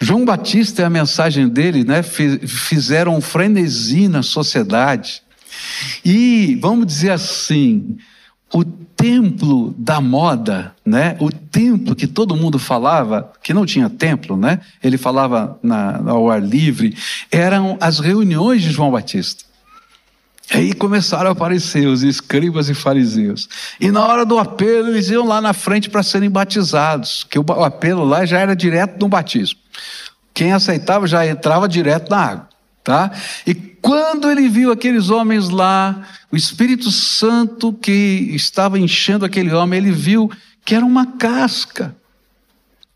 João 0.00 0.24
Batista 0.24 0.82
e 0.82 0.84
a 0.84 0.90
mensagem 0.90 1.48
dele, 1.48 1.84
né, 1.84 2.02
fizeram 2.02 3.16
um 3.16 3.20
frenesi 3.20 4.08
na 4.08 4.22
sociedade. 4.22 5.22
E, 6.04 6.58
vamos 6.60 6.86
dizer 6.86 7.10
assim, 7.10 7.98
o 8.52 8.64
templo 8.64 9.74
da 9.78 10.00
moda, 10.00 10.74
né? 10.84 11.16
O 11.20 11.30
templo 11.30 11.94
que 11.94 12.06
todo 12.06 12.36
mundo 12.36 12.58
falava, 12.58 13.32
que 13.42 13.54
não 13.54 13.66
tinha 13.66 13.88
templo, 13.88 14.36
né? 14.36 14.60
Ele 14.82 14.98
falava 14.98 15.58
na, 15.62 15.98
ao 16.08 16.30
ar 16.30 16.42
livre, 16.42 16.96
eram 17.30 17.76
as 17.80 17.98
reuniões 17.98 18.62
de 18.62 18.70
João 18.70 18.90
Batista. 18.90 19.44
Aí 20.50 20.74
começaram 20.74 21.30
a 21.30 21.32
aparecer 21.32 21.86
os 21.86 22.02
escribas 22.02 22.68
e 22.68 22.74
fariseus. 22.74 23.48
E 23.80 23.90
na 23.90 24.06
hora 24.06 24.24
do 24.24 24.38
apelo, 24.38 24.88
eles 24.88 25.08
iam 25.08 25.26
lá 25.26 25.40
na 25.40 25.52
frente 25.52 25.88
para 25.88 26.02
serem 26.02 26.30
batizados, 26.30 27.24
que 27.24 27.38
o 27.38 27.44
apelo 27.62 28.04
lá 28.04 28.26
já 28.26 28.38
era 28.38 28.54
direto 28.54 28.98
no 29.00 29.08
batismo. 29.08 29.58
Quem 30.34 30.52
aceitava 30.52 31.06
já 31.06 31.26
entrava 31.26 31.68
direto 31.68 32.10
na 32.10 32.18
água, 32.18 32.48
tá? 32.82 33.12
E 33.46 33.54
quando 33.54 34.30
ele 34.30 34.48
viu 34.48 34.70
aqueles 34.70 35.10
homens 35.10 35.48
lá, 35.48 36.02
o 36.30 36.36
Espírito 36.36 36.90
Santo 36.90 37.72
que 37.72 38.30
estava 38.34 38.78
enchendo 38.78 39.24
aquele 39.24 39.52
homem, 39.52 39.78
ele 39.78 39.92
viu 39.92 40.30
que 40.64 40.74
era 40.74 40.84
uma 40.84 41.06
casca. 41.06 41.94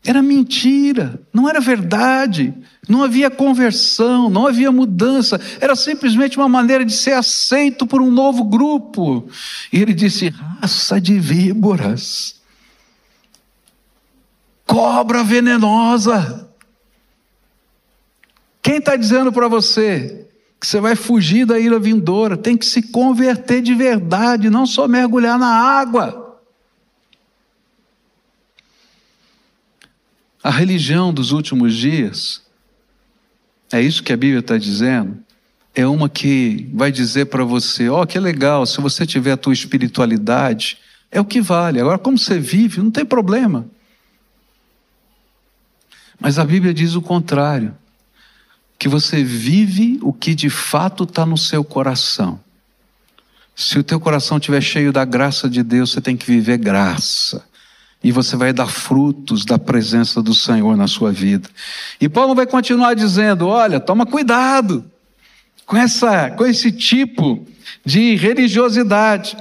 Era 0.05 0.21
mentira, 0.21 1.19
não 1.33 1.49
era 1.49 1.59
verdade, 1.59 2.53
não 2.87 3.03
havia 3.03 3.29
conversão, 3.29 4.29
não 4.29 4.47
havia 4.47 4.71
mudança, 4.71 5.39
era 5.59 5.75
simplesmente 5.75 6.37
uma 6.37 6.47
maneira 6.47 6.85
de 6.85 6.93
ser 6.93 7.11
aceito 7.11 7.85
por 7.85 8.01
um 8.01 8.09
novo 8.09 8.45
grupo. 8.45 9.27
E 9.71 9.81
ele 9.81 9.93
disse: 9.93 10.29
raça 10.29 11.01
de 11.01 11.19
víboras, 11.19 12.39
cobra 14.65 15.23
venenosa. 15.23 16.47
Quem 18.61 18.77
está 18.77 18.95
dizendo 18.95 19.31
para 19.31 19.47
você 19.47 20.27
que 20.59 20.67
você 20.67 20.79
vai 20.79 20.95
fugir 20.95 21.45
da 21.45 21.59
ira 21.59 21.79
vindoura? 21.79 22.37
Tem 22.37 22.57
que 22.57 22.65
se 22.65 22.81
converter 22.81 23.61
de 23.61 23.73
verdade, 23.73 24.49
não 24.49 24.65
só 24.65 24.87
mergulhar 24.87 25.37
na 25.37 25.47
água. 25.47 26.26
A 30.47 30.49
religião 30.49 31.13
dos 31.13 31.33
últimos 31.33 31.75
dias, 31.75 32.41
é 33.69 33.81
isso 33.81 34.01
que 34.01 34.13
a 34.13 34.15
Bíblia 34.15 34.39
está 34.39 34.57
dizendo, 34.57 35.19
é 35.75 35.85
uma 35.85 36.07
que 36.07 36.69
vai 36.73 36.89
dizer 36.89 37.25
para 37.25 37.43
você: 37.43 37.89
ó, 37.89 38.01
oh, 38.01 38.07
que 38.07 38.17
legal, 38.17 38.65
se 38.65 38.79
você 38.79 39.05
tiver 39.05 39.33
a 39.33 39.37
tua 39.37 39.51
espiritualidade, 39.51 40.77
é 41.11 41.19
o 41.19 41.25
que 41.25 41.41
vale. 41.41 41.81
Agora, 41.81 41.97
como 41.97 42.17
você 42.17 42.39
vive, 42.39 42.81
não 42.81 42.89
tem 42.89 43.03
problema. 43.03 43.67
Mas 46.17 46.39
a 46.39 46.45
Bíblia 46.45 46.73
diz 46.73 46.95
o 46.95 47.01
contrário: 47.01 47.75
que 48.79 48.87
você 48.87 49.21
vive 49.21 49.99
o 50.01 50.13
que 50.13 50.33
de 50.33 50.49
fato 50.49 51.03
está 51.03 51.25
no 51.25 51.37
seu 51.37 51.61
coração. 51.61 52.39
Se 53.53 53.77
o 53.77 53.83
teu 53.83 53.99
coração 53.99 54.37
estiver 54.37 54.61
cheio 54.61 54.93
da 54.93 55.03
graça 55.03 55.49
de 55.49 55.61
Deus, 55.61 55.91
você 55.91 55.99
tem 55.99 56.15
que 56.15 56.25
viver 56.25 56.57
graça 56.57 57.45
e 58.03 58.11
você 58.11 58.35
vai 58.35 58.53
dar 58.53 58.67
frutos 58.67 59.43
da 59.43 59.57
presença 59.57 60.21
do 60.21 60.33
Senhor 60.33 60.77
na 60.77 60.87
sua 60.87 61.11
vida. 61.11 61.49
E 61.99 62.07
Paulo 62.07 62.35
vai 62.35 62.45
continuar 62.45 62.93
dizendo: 62.93 63.47
olha, 63.47 63.79
toma 63.79 64.05
cuidado 64.05 64.85
com, 65.65 65.75
essa, 65.75 66.29
com 66.31 66.45
esse 66.45 66.71
tipo 66.71 67.45
de 67.85 68.15
religiosidade. 68.15 69.37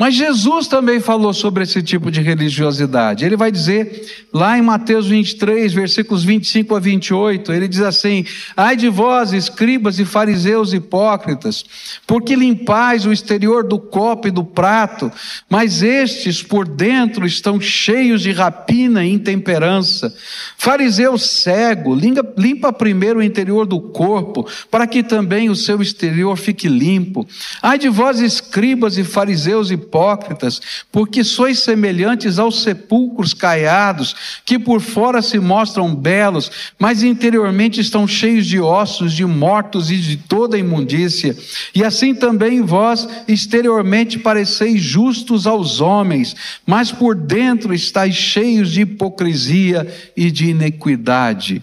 Mas 0.00 0.14
Jesus 0.14 0.66
também 0.66 0.98
falou 0.98 1.34
sobre 1.34 1.62
esse 1.62 1.82
tipo 1.82 2.10
de 2.10 2.22
religiosidade. 2.22 3.22
Ele 3.22 3.36
vai 3.36 3.52
dizer 3.52 4.26
lá 4.32 4.56
em 4.56 4.62
Mateus 4.62 5.06
23, 5.08 5.74
versículos 5.74 6.24
25 6.24 6.74
a 6.74 6.80
28, 6.80 7.52
ele 7.52 7.68
diz 7.68 7.82
assim: 7.82 8.24
Ai 8.56 8.76
de 8.76 8.88
vós, 8.88 9.34
escribas 9.34 9.98
e 9.98 10.06
fariseus 10.06 10.72
hipócritas, 10.72 11.62
porque 12.06 12.34
limpais 12.34 13.04
o 13.04 13.12
exterior 13.12 13.62
do 13.62 13.78
copo 13.78 14.26
e 14.26 14.30
do 14.30 14.42
prato, 14.42 15.12
mas 15.50 15.82
estes 15.82 16.42
por 16.42 16.66
dentro 16.66 17.26
estão 17.26 17.60
cheios 17.60 18.22
de 18.22 18.32
rapina 18.32 19.04
e 19.04 19.12
intemperança. 19.12 20.14
Fariseu 20.56 21.18
cego, 21.18 21.94
limpa, 21.94 22.72
primeiro 22.72 23.18
o 23.18 23.22
interior 23.22 23.66
do 23.66 23.78
corpo, 23.78 24.48
para 24.70 24.86
que 24.86 25.02
também 25.02 25.50
o 25.50 25.54
seu 25.56 25.82
exterior 25.82 26.38
fique 26.38 26.68
limpo. 26.68 27.28
Ai 27.60 27.76
de 27.76 27.90
vós, 27.90 28.18
escribas 28.20 28.96
e 28.96 29.04
fariseus 29.04 29.70
hipócritas, 29.70 29.89
hipócritas, 29.90 30.60
porque 30.92 31.24
sois 31.24 31.58
semelhantes 31.58 32.38
aos 32.38 32.62
sepulcros 32.62 33.34
caiados, 33.34 34.14
que 34.44 34.58
por 34.58 34.80
fora 34.80 35.20
se 35.20 35.40
mostram 35.40 35.94
belos, 35.94 36.50
mas 36.78 37.02
interiormente 37.02 37.80
estão 37.80 38.06
cheios 38.06 38.46
de 38.46 38.60
ossos, 38.60 39.12
de 39.12 39.24
mortos 39.24 39.90
e 39.90 39.96
de 39.96 40.16
toda 40.16 40.56
imundícia. 40.56 41.36
E 41.74 41.82
assim 41.82 42.14
também 42.14 42.62
vós 42.62 43.08
exteriormente 43.26 44.18
pareceis 44.18 44.80
justos 44.80 45.46
aos 45.46 45.80
homens, 45.80 46.36
mas 46.64 46.92
por 46.92 47.16
dentro 47.16 47.74
estáis 47.74 48.14
cheios 48.14 48.70
de 48.70 48.82
hipocrisia 48.82 49.86
e 50.16 50.30
de 50.30 50.50
iniquidade. 50.50 51.60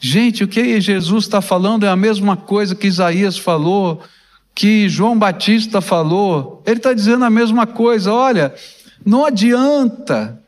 Gente, 0.00 0.44
o 0.44 0.48
que 0.48 0.80
Jesus 0.80 1.24
está 1.24 1.40
falando 1.40 1.84
é 1.84 1.88
a 1.88 1.96
mesma 1.96 2.36
coisa 2.36 2.74
que 2.74 2.86
Isaías 2.86 3.36
falou 3.36 4.02
que 4.56 4.88
João 4.88 5.18
Batista 5.18 5.82
falou, 5.82 6.62
ele 6.64 6.78
está 6.78 6.94
dizendo 6.94 7.26
a 7.26 7.30
mesma 7.30 7.66
coisa. 7.66 8.10
Olha, 8.10 8.54
não 9.04 9.26
adianta, 9.26 10.42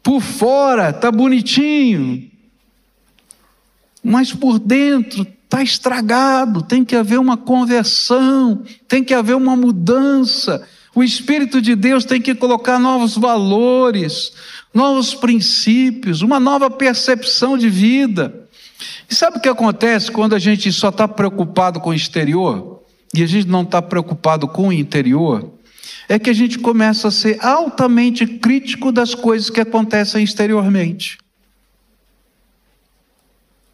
por 0.00 0.22
fora 0.22 0.90
está 0.90 1.10
bonitinho, 1.10 2.30
mas 4.04 4.32
por 4.32 4.60
dentro 4.60 5.22
está 5.22 5.60
estragado. 5.60 6.62
Tem 6.62 6.84
que 6.84 6.94
haver 6.94 7.18
uma 7.18 7.36
conversão, 7.36 8.62
tem 8.86 9.02
que 9.02 9.12
haver 9.12 9.34
uma 9.34 9.56
mudança. 9.56 10.64
O 10.94 11.02
Espírito 11.02 11.60
de 11.60 11.74
Deus 11.74 12.04
tem 12.04 12.22
que 12.22 12.36
colocar 12.36 12.78
novos 12.78 13.16
valores, 13.16 14.32
novos 14.72 15.12
princípios, 15.12 16.22
uma 16.22 16.38
nova 16.38 16.70
percepção 16.70 17.58
de 17.58 17.68
vida. 17.68 18.46
E 19.10 19.14
sabe 19.14 19.38
o 19.38 19.40
que 19.40 19.48
acontece 19.48 20.12
quando 20.12 20.36
a 20.36 20.38
gente 20.38 20.70
só 20.70 20.90
está 20.90 21.08
preocupado 21.08 21.80
com 21.80 21.90
o 21.90 21.94
exterior? 21.94 22.73
E 23.14 23.22
a 23.22 23.26
gente 23.26 23.46
não 23.46 23.62
está 23.62 23.80
preocupado 23.80 24.48
com 24.48 24.68
o 24.68 24.72
interior, 24.72 25.52
é 26.08 26.18
que 26.18 26.28
a 26.28 26.34
gente 26.34 26.58
começa 26.58 27.08
a 27.08 27.10
ser 27.10 27.38
altamente 27.44 28.26
crítico 28.26 28.90
das 28.90 29.14
coisas 29.14 29.48
que 29.48 29.60
acontecem 29.60 30.24
exteriormente. 30.24 31.18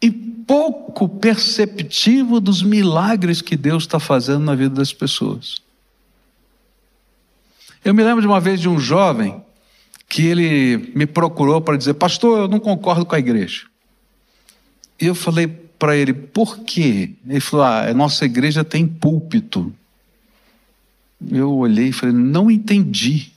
E 0.01 0.11
pouco 0.11 1.09
perceptivo 1.09 2.39
dos 2.39 2.61
milagres 2.61 3.41
que 3.41 3.57
Deus 3.57 3.83
está 3.83 3.99
fazendo 3.99 4.43
na 4.43 4.55
vida 4.55 4.75
das 4.75 4.93
pessoas. 4.93 5.61
Eu 7.83 7.93
me 7.93 8.03
lembro 8.03 8.21
de 8.21 8.27
uma 8.27 8.39
vez 8.39 8.59
de 8.59 8.69
um 8.69 8.79
jovem 8.79 9.43
que 10.07 10.25
ele 10.25 10.91
me 10.93 11.07
procurou 11.07 11.61
para 11.61 11.77
dizer: 11.77 11.95
Pastor, 11.95 12.41
eu 12.41 12.47
não 12.47 12.59
concordo 12.59 13.05
com 13.05 13.15
a 13.15 13.19
igreja. 13.19 13.65
E 14.99 15.07
eu 15.07 15.15
falei: 15.15 15.70
para 15.81 15.97
ele, 15.97 16.13
por 16.13 16.59
quê? 16.59 17.09
Ele 17.27 17.39
falou, 17.39 17.65
ah, 17.65 17.89
a 17.89 17.93
nossa 17.95 18.23
igreja 18.23 18.63
tem 18.63 18.85
púlpito. 18.85 19.73
Eu 21.31 21.51
olhei 21.53 21.87
e 21.87 21.91
falei, 21.91 22.13
não 22.13 22.51
entendi. 22.51 23.31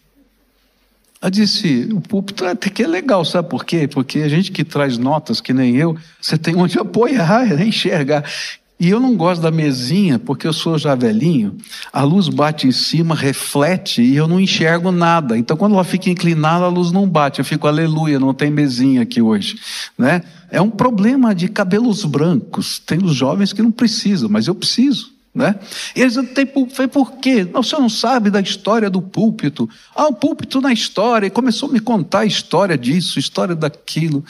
Eu 1.23 1.31
disse, 1.31 1.89
o 1.91 2.03
púlpito 2.03 2.45
até 2.45 2.69
que 2.69 2.83
é 2.83 2.87
legal, 2.87 3.25
sabe 3.25 3.49
por 3.49 3.65
quê? 3.65 3.89
Porque 3.89 4.19
a 4.19 4.29
gente 4.29 4.53
que 4.53 4.63
traz 4.63 4.99
notas, 4.99 5.41
que 5.41 5.55
nem 5.55 5.75
eu, 5.77 5.97
você 6.21 6.37
tem 6.37 6.55
onde 6.55 6.79
apoiar, 6.79 7.51
enxergar. 7.67 8.31
E 8.79 8.91
eu 8.91 8.99
não 8.99 9.17
gosto 9.17 9.41
da 9.41 9.53
mesinha, 9.53 10.19
porque 10.19 10.47
eu 10.47 10.53
sou 10.53 10.77
já 10.77 10.97
velhinho, 10.97 11.57
a 11.93 12.03
luz 12.03 12.29
bate 12.29 12.67
em 12.67 12.73
cima, 12.73 13.15
reflete 13.15 14.03
e 14.03 14.17
eu 14.17 14.27
não 14.27 14.41
enxergo 14.41 14.91
nada. 14.91 15.39
Então, 15.39 15.57
quando 15.57 15.75
ela 15.75 15.85
fica 15.85 16.11
inclinada, 16.11 16.65
a 16.65 16.69
luz 16.69 16.91
não 16.91 17.09
bate. 17.09 17.39
Eu 17.39 17.45
fico, 17.45 17.69
aleluia, 17.69 18.19
não 18.19 18.35
tem 18.35 18.51
mesinha 18.51 19.03
aqui 19.03 19.23
hoje. 19.23 19.59
Né? 19.97 20.23
É 20.51 20.61
um 20.61 20.71
problema 20.71 21.35
de 21.35 21.47
cabelos 21.49 22.05
brancos. 22.05 22.81
Tem 22.81 22.99
os 23.03 23.15
jovens 23.15 23.53
que 23.53 23.63
não 23.63 23.71
precisam, 23.71 24.29
mas 24.29 24.49
eu 24.49 24.55
preciso. 24.55 25.15
Né? 25.33 25.55
E 25.95 26.01
eles 26.01 26.17
têm 26.35 26.47
por 26.47 27.13
quê? 27.21 27.45
Não, 27.45 27.63
você 27.63 27.77
não 27.77 27.89
sabe 27.89 28.29
da 28.29 28.41
história 28.41 28.91
do 28.91 29.01
púlpito. 29.01 29.69
Ah, 29.95 30.09
o 30.09 30.15
púlpito 30.15 30.61
na 30.61 30.73
história. 30.73 31.29
E 31.29 31.31
começou 31.31 31.69
a 31.69 31.73
me 31.73 31.81
contar 31.81 32.21
a 32.21 32.27
história 32.27 32.77
disso, 32.77 33.19
a 33.19 33.21
história 33.21 33.55
daquilo. 33.55 34.25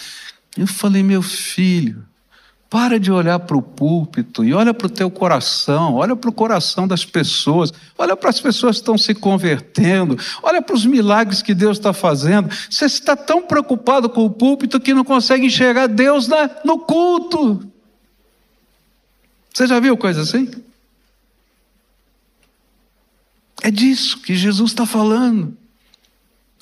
Eu 0.56 0.66
falei, 0.66 1.02
meu 1.02 1.22
filho, 1.22 2.04
para 2.74 2.98
de 2.98 3.12
olhar 3.12 3.38
para 3.38 3.56
o 3.56 3.62
púlpito 3.62 4.44
e 4.44 4.52
olha 4.52 4.74
para 4.74 4.88
o 4.88 4.90
teu 4.90 5.08
coração, 5.08 5.94
olha 5.94 6.16
para 6.16 6.28
o 6.28 6.32
coração 6.32 6.88
das 6.88 7.04
pessoas, 7.04 7.72
olha 7.96 8.16
para 8.16 8.28
as 8.28 8.40
pessoas 8.40 8.74
que 8.74 8.82
estão 8.82 8.98
se 8.98 9.14
convertendo, 9.14 10.18
olha 10.42 10.60
para 10.60 10.74
os 10.74 10.84
milagres 10.84 11.40
que 11.40 11.54
Deus 11.54 11.78
está 11.78 11.92
fazendo. 11.92 12.50
Você 12.68 12.86
está 12.86 13.14
tão 13.14 13.42
preocupado 13.42 14.10
com 14.10 14.24
o 14.24 14.30
púlpito 14.30 14.80
que 14.80 14.92
não 14.92 15.04
consegue 15.04 15.46
enxergar 15.46 15.86
Deus 15.86 16.26
na, 16.26 16.50
no 16.64 16.80
culto. 16.80 17.64
Você 19.52 19.68
já 19.68 19.78
viu 19.78 19.96
coisa 19.96 20.22
assim? 20.22 20.50
É 23.62 23.70
disso 23.70 24.18
que 24.18 24.34
Jesus 24.34 24.72
está 24.72 24.84
falando. 24.84 25.56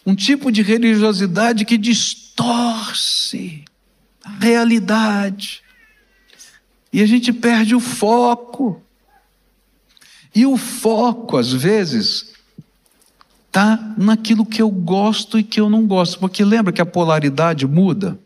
Um 0.05 0.15
tipo 0.15 0.53
de 0.53 0.61
religiosidade 0.61 1.65
que 1.65 1.79
distorce 1.79 3.65
a 4.23 4.29
realidade 4.29 5.63
e 6.93 7.01
a 7.01 7.07
gente 7.07 7.33
perde 7.33 7.75
o 7.75 7.81
foco. 7.81 8.83
E 10.35 10.45
o 10.45 10.57
foco, 10.57 11.37
às 11.37 11.53
vezes, 11.53 12.33
está 13.47 13.95
naquilo 13.97 14.45
que 14.45 14.61
eu 14.61 14.71
gosto 14.71 15.39
e 15.39 15.43
que 15.43 15.61
eu 15.61 15.71
não 15.71 15.87
gosto. 15.87 16.19
Porque 16.19 16.45
lembra 16.45 16.73
que 16.73 16.81
a 16.81 16.87
polaridade 16.87 17.67
muda? 17.67 18.19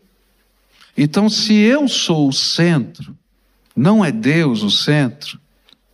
Então, 0.97 1.29
se 1.29 1.53
eu 1.53 1.87
sou 1.87 2.27
o 2.27 2.33
centro, 2.33 3.15
não 3.75 4.03
é 4.03 4.11
Deus 4.11 4.63
o 4.63 4.71
centro, 4.71 5.39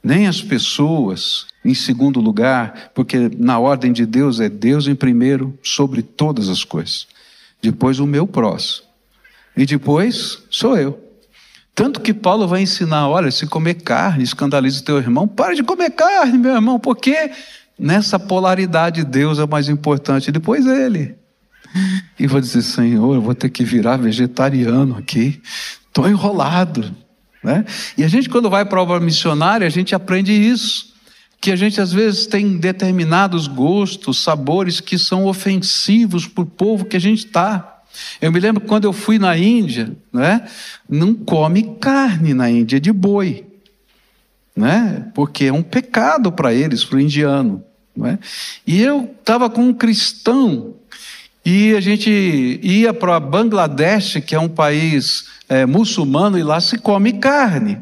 nem 0.04 0.28
as 0.28 0.42
pessoas 0.42 1.46
em 1.64 1.74
segundo 1.74 2.20
lugar, 2.20 2.92
porque 2.94 3.30
na 3.38 3.60
ordem 3.60 3.92
de 3.94 4.06
Deus 4.06 4.40
é 4.40 4.50
Deus 4.50 4.88
em 4.88 4.96
primeiro 4.96 5.58
sobre 5.64 6.02
todas 6.02 6.50
as 6.50 6.64
coisas. 6.64 7.08
Depois 7.62 8.00
o 8.00 8.06
meu 8.06 8.28
próximo. 8.28 8.88
E 9.56 9.66
depois 9.66 10.44
sou 10.50 10.78
eu. 10.78 11.13
Tanto 11.76 12.02
que 12.02 12.14
Paulo 12.14 12.48
vai 12.48 12.62
ensinar: 12.62 13.08
olha, 13.08 13.32
se 13.32 13.48
comer 13.48 13.76
carne 13.76 14.24
escandaliza 14.24 14.82
o 14.82 14.84
teu 14.84 14.98
irmão, 14.98 15.28
para 15.28 15.56
de 15.56 15.64
comer 15.64 15.92
carne, 15.92 16.38
meu 16.38 16.54
irmão, 16.54 16.80
porque 16.80 17.32
nessa 17.78 18.20
polaridade 18.20 19.04
Deus 19.04 19.40
é 19.40 19.48
mais 19.48 19.70
importante, 19.70 20.32
depois 20.32 20.66
ele. 20.66 21.16
E 22.20 22.28
vou 22.28 22.40
dizer: 22.40 22.62
Senhor, 22.62 23.16
eu 23.16 23.22
vou 23.22 23.34
ter 23.34 23.50
que 23.50 23.64
virar 23.64 23.98
vegetariano 23.98 24.98
aqui, 24.98 25.42
estou 25.88 26.08
enrolado. 26.08 26.96
Né? 27.44 27.66
E 27.98 28.04
a 28.04 28.08
gente, 28.08 28.30
quando 28.30 28.50
vai 28.50 28.64
para 28.64 28.80
a 28.80 28.84
obra 28.84 29.00
missionária, 29.00 29.68
a 29.68 29.70
gente 29.70 29.94
aprende 29.94 30.32
isso. 30.32 30.94
Que 31.42 31.52
a 31.52 31.58
gente 31.58 31.82
às 31.82 31.92
vezes 31.92 32.26
tem 32.26 32.58
determinados 32.58 33.48
gostos, 33.48 34.24
sabores 34.24 34.80
que 34.80 34.98
são 34.98 35.26
ofensivos 35.26 36.26
para 36.26 36.44
o 36.44 36.46
povo 36.46 36.86
que 36.86 36.96
a 36.96 37.02
gente 37.02 37.26
está. 37.26 37.73
Eu 38.22 38.32
me 38.32 38.40
lembro 38.40 38.62
quando 38.62 38.86
eu 38.86 38.94
fui 38.94 39.20
na 39.20 39.38
Índia, 39.38 39.96
né? 40.12 40.48
Não 40.90 41.14
come 41.14 41.76
carne 41.80 42.34
na 42.34 42.50
Índia 42.50 42.80
de 42.80 42.92
boi, 42.92 43.46
né? 44.56 45.12
Porque 45.14 45.46
é 45.46 45.54
um 45.54 45.64
pecado 45.64 46.32
para 46.32 46.54
eles, 46.54 46.84
para 46.84 46.98
o 46.98 47.02
indiano, 47.02 47.64
né? 47.96 48.20
E 48.66 48.82
eu 48.82 49.14
estava 49.20 49.50
com 49.50 49.62
um 49.62 49.74
cristão 49.74 50.76
e 51.46 51.76
a 51.76 51.82
gente 51.82 52.10
ia 52.64 52.94
para 52.94 53.20
Bangladesh, 53.20 54.22
que 54.26 54.34
é 54.34 54.40
um 54.40 54.48
país 54.48 55.26
é, 55.50 55.66
muçulmano, 55.66 56.38
e 56.38 56.44
lá 56.44 56.62
se 56.62 56.78
come 56.78 57.14
carne. 57.14 57.80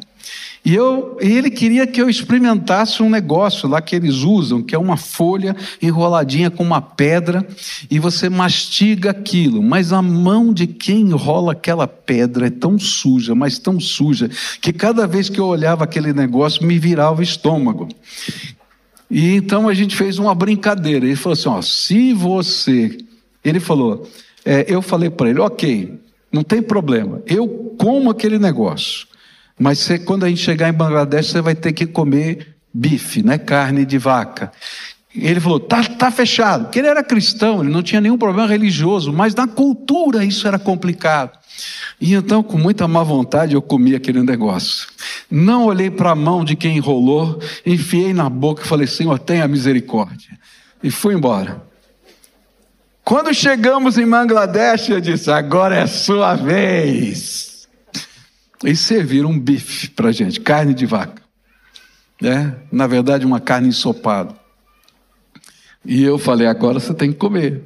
E 0.63 0.75
eu, 0.75 1.17
ele 1.19 1.49
queria 1.49 1.87
que 1.87 1.99
eu 1.99 2.07
experimentasse 2.07 3.01
um 3.01 3.09
negócio 3.09 3.67
lá 3.67 3.81
que 3.81 3.95
eles 3.95 4.17
usam, 4.17 4.61
que 4.61 4.75
é 4.75 4.77
uma 4.77 4.95
folha 4.95 5.55
enroladinha 5.81 6.51
com 6.51 6.63
uma 6.63 6.79
pedra, 6.79 7.45
e 7.89 7.97
você 7.97 8.29
mastiga 8.29 9.09
aquilo. 9.09 9.63
Mas 9.63 9.91
a 9.91 10.03
mão 10.03 10.53
de 10.53 10.67
quem 10.67 11.01
enrola 11.01 11.53
aquela 11.53 11.87
pedra 11.87 12.45
é 12.45 12.51
tão 12.51 12.77
suja, 12.77 13.33
mas 13.33 13.57
tão 13.57 13.79
suja, 13.79 14.29
que 14.61 14.71
cada 14.71 15.07
vez 15.07 15.29
que 15.29 15.39
eu 15.39 15.45
olhava 15.45 15.83
aquele 15.83 16.13
negócio 16.13 16.63
me 16.63 16.77
virava 16.77 17.21
o 17.21 17.23
estômago. 17.23 17.87
E 19.09 19.35
então 19.35 19.67
a 19.67 19.73
gente 19.73 19.95
fez 19.95 20.19
uma 20.19 20.35
brincadeira. 20.35 21.05
Ele 21.05 21.15
falou 21.15 21.33
assim: 21.33 21.49
ó, 21.49 21.61
se 21.61 22.13
você. 22.13 22.99
Ele 23.43 23.59
falou, 23.59 24.07
é, 24.45 24.65
eu 24.67 24.81
falei 24.83 25.09
para 25.09 25.29
ele, 25.29 25.39
ok, 25.39 25.99
não 26.31 26.43
tem 26.43 26.61
problema, 26.61 27.23
eu 27.25 27.75
como 27.77 28.11
aquele 28.11 28.37
negócio. 28.37 29.07
Mas 29.59 29.79
você, 29.79 29.99
quando 29.99 30.25
a 30.25 30.29
gente 30.29 30.41
chegar 30.41 30.69
em 30.69 30.73
Bangladesh, 30.73 31.27
você 31.27 31.41
vai 31.41 31.55
ter 31.55 31.73
que 31.73 31.85
comer 31.85 32.55
bife, 32.73 33.23
né? 33.23 33.37
carne 33.37 33.85
de 33.85 33.97
vaca. 33.97 34.51
Ele 35.13 35.39
falou, 35.39 35.59
tá, 35.59 35.83
tá 35.83 36.09
fechado. 36.09 36.65
Porque 36.65 36.79
ele 36.79 36.87
era 36.87 37.03
cristão, 37.03 37.61
ele 37.61 37.69
não 37.69 37.83
tinha 37.83 37.99
nenhum 37.99 38.17
problema 38.17 38.47
religioso, 38.47 39.11
mas 39.11 39.35
na 39.35 39.45
cultura 39.47 40.23
isso 40.23 40.47
era 40.47 40.57
complicado. 40.57 41.37
E 41.99 42.13
então, 42.13 42.41
com 42.41 42.57
muita 42.57 42.87
má 42.87 43.03
vontade, 43.03 43.53
eu 43.53 43.61
comi 43.61 43.93
aquele 43.93 44.23
negócio. 44.23 44.87
Não 45.29 45.65
olhei 45.65 45.91
para 45.91 46.11
a 46.11 46.15
mão 46.15 46.45
de 46.45 46.55
quem 46.55 46.77
enrolou, 46.77 47.39
enfiei 47.65 48.13
na 48.13 48.29
boca 48.29 48.63
e 48.63 48.67
falei, 48.67 48.87
Senhor, 48.87 49.19
tenha 49.19 49.47
misericórdia. 49.47 50.39
E 50.81 50.89
fui 50.89 51.13
embora. 51.13 51.61
Quando 53.03 53.33
chegamos 53.33 53.97
em 53.97 54.07
Bangladesh, 54.07 54.89
eu 54.89 55.01
disse, 55.01 55.29
agora 55.29 55.75
é 55.75 55.87
sua 55.87 56.35
vez. 56.35 57.50
E 58.63 58.75
serviram 58.75 59.29
um 59.29 59.39
bife 59.39 59.89
para 59.89 60.11
gente, 60.11 60.39
carne 60.39 60.73
de 60.73 60.85
vaca. 60.85 61.21
É, 62.23 62.53
na 62.71 62.85
verdade, 62.85 63.25
uma 63.25 63.39
carne 63.39 63.69
ensopada. 63.69 64.35
E 65.83 66.03
eu 66.03 66.19
falei, 66.19 66.47
agora 66.47 66.79
você 66.79 66.93
tem 66.93 67.11
que 67.11 67.17
comer. 67.17 67.63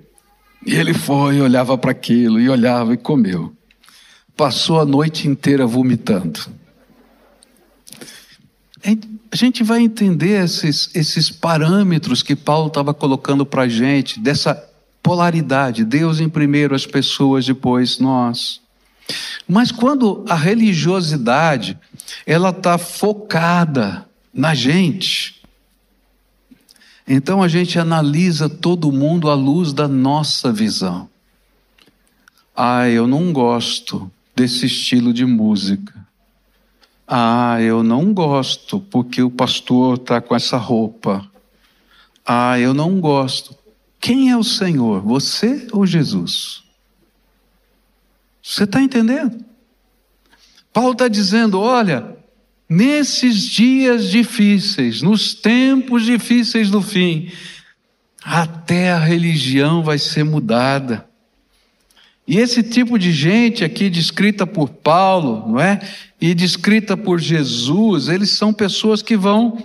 E 0.65 0.73
ele 0.75 0.93
foi, 0.93 1.41
olhava 1.41 1.77
para 1.77 1.91
aquilo, 1.91 2.39
e 2.39 2.49
olhava 2.49 2.93
e 2.93 2.97
comeu. 2.97 3.53
Passou 4.36 4.79
a 4.79 4.86
noite 4.86 5.27
inteira 5.27 5.67
vomitando. 5.67 6.39
A 9.31 9.36
gente 9.36 9.63
vai 9.63 9.81
entender 9.81 10.43
esses, 10.43 10.89
esses 10.95 11.29
parâmetros 11.29 12.23
que 12.23 12.36
Paulo 12.36 12.67
estava 12.67 12.93
colocando 12.93 13.45
para 13.45 13.63
a 13.63 13.67
gente, 13.67 14.19
dessa 14.19 14.55
polaridade: 15.03 15.84
Deus 15.84 16.19
em 16.19 16.29
primeiro, 16.29 16.75
as 16.75 16.86
pessoas 16.86 17.45
depois, 17.45 17.99
nós. 17.99 18.62
Mas 19.47 19.71
quando 19.71 20.25
a 20.27 20.35
religiosidade 20.35 21.77
ela 22.25 22.49
está 22.49 22.77
focada 22.77 24.07
na 24.33 24.53
gente, 24.53 25.41
então 27.07 27.43
a 27.43 27.47
gente 27.47 27.77
analisa 27.77 28.49
todo 28.49 28.91
mundo 28.91 29.29
à 29.29 29.35
luz 29.35 29.71
da 29.71 29.87
nossa 29.87 30.51
visão. 30.51 31.07
Ah, 32.55 32.89
eu 32.89 33.05
não 33.05 33.31
gosto 33.31 34.11
desse 34.35 34.65
estilo 34.65 35.13
de 35.13 35.25
música. 35.25 35.93
Ah, 37.07 37.61
eu 37.61 37.83
não 37.83 38.13
gosto 38.13 38.79
porque 38.79 39.21
o 39.21 39.29
pastor 39.29 39.97
está 39.97 40.19
com 40.19 40.35
essa 40.35 40.57
roupa. 40.57 41.29
Ah, 42.25 42.59
eu 42.59 42.73
não 42.73 42.99
gosto. 42.99 43.55
Quem 43.99 44.31
é 44.31 44.37
o 44.37 44.43
Senhor? 44.43 45.01
Você 45.01 45.67
ou 45.71 45.85
Jesus? 45.85 46.64
Você 48.47 48.63
está 48.63 48.79
entendendo? 48.79 49.43
Paulo 50.71 50.91
está 50.91 51.08
dizendo: 51.08 51.60
olha, 51.60 52.15
nesses 52.69 53.41
dias 53.41 54.08
difíceis, 54.08 55.01
nos 55.01 55.34
tempos 55.34 56.05
difíceis 56.05 56.69
do 56.69 56.79
fim, 56.79 57.31
até 58.23 58.91
a 58.91 58.99
religião 58.99 59.81
vai 59.81 59.97
ser 59.97 60.23
mudada. 60.23 61.10
E 62.27 62.38
esse 62.38 62.62
tipo 62.62 62.99
de 62.99 63.12
gente 63.12 63.63
aqui, 63.63 63.89
descrita 63.89 64.45
por 64.45 64.69
Paulo, 64.69 65.51
não 65.51 65.60
é? 65.60 65.79
E 66.21 66.36
descrita 66.36 66.95
por 66.95 67.19
Jesus, 67.19 68.10
eles 68.10 68.31
são 68.31 68.53
pessoas 68.53 69.01
que 69.01 69.17
vão 69.17 69.63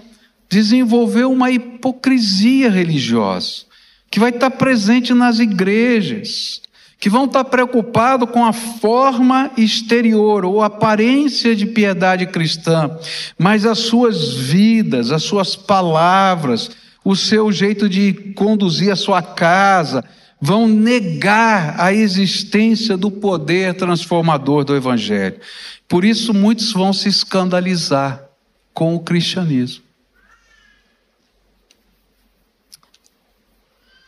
desenvolver 0.48 1.24
uma 1.24 1.50
hipocrisia 1.50 2.70
religiosa, 2.70 3.64
que 4.10 4.18
vai 4.18 4.30
estar 4.30 4.50
presente 4.50 5.12
nas 5.12 5.38
igrejas, 5.38 6.59
que 7.00 7.08
vão 7.08 7.24
estar 7.24 7.44
preocupados 7.44 8.28
com 8.28 8.44
a 8.44 8.52
forma 8.52 9.50
exterior 9.56 10.44
ou 10.44 10.62
aparência 10.62 11.56
de 11.56 11.64
piedade 11.64 12.26
cristã, 12.26 12.94
mas 13.38 13.64
as 13.64 13.78
suas 13.78 14.34
vidas, 14.34 15.10
as 15.10 15.22
suas 15.22 15.56
palavras, 15.56 16.70
o 17.02 17.16
seu 17.16 17.50
jeito 17.50 17.88
de 17.88 18.12
conduzir 18.34 18.92
a 18.92 18.96
sua 18.96 19.22
casa, 19.22 20.04
vão 20.38 20.68
negar 20.68 21.80
a 21.80 21.90
existência 21.90 22.98
do 22.98 23.10
poder 23.10 23.74
transformador 23.74 24.62
do 24.62 24.76
Evangelho. 24.76 25.40
Por 25.88 26.04
isso, 26.04 26.34
muitos 26.34 26.70
vão 26.70 26.92
se 26.92 27.08
escandalizar 27.08 28.22
com 28.74 28.94
o 28.94 29.00
cristianismo. 29.00 29.84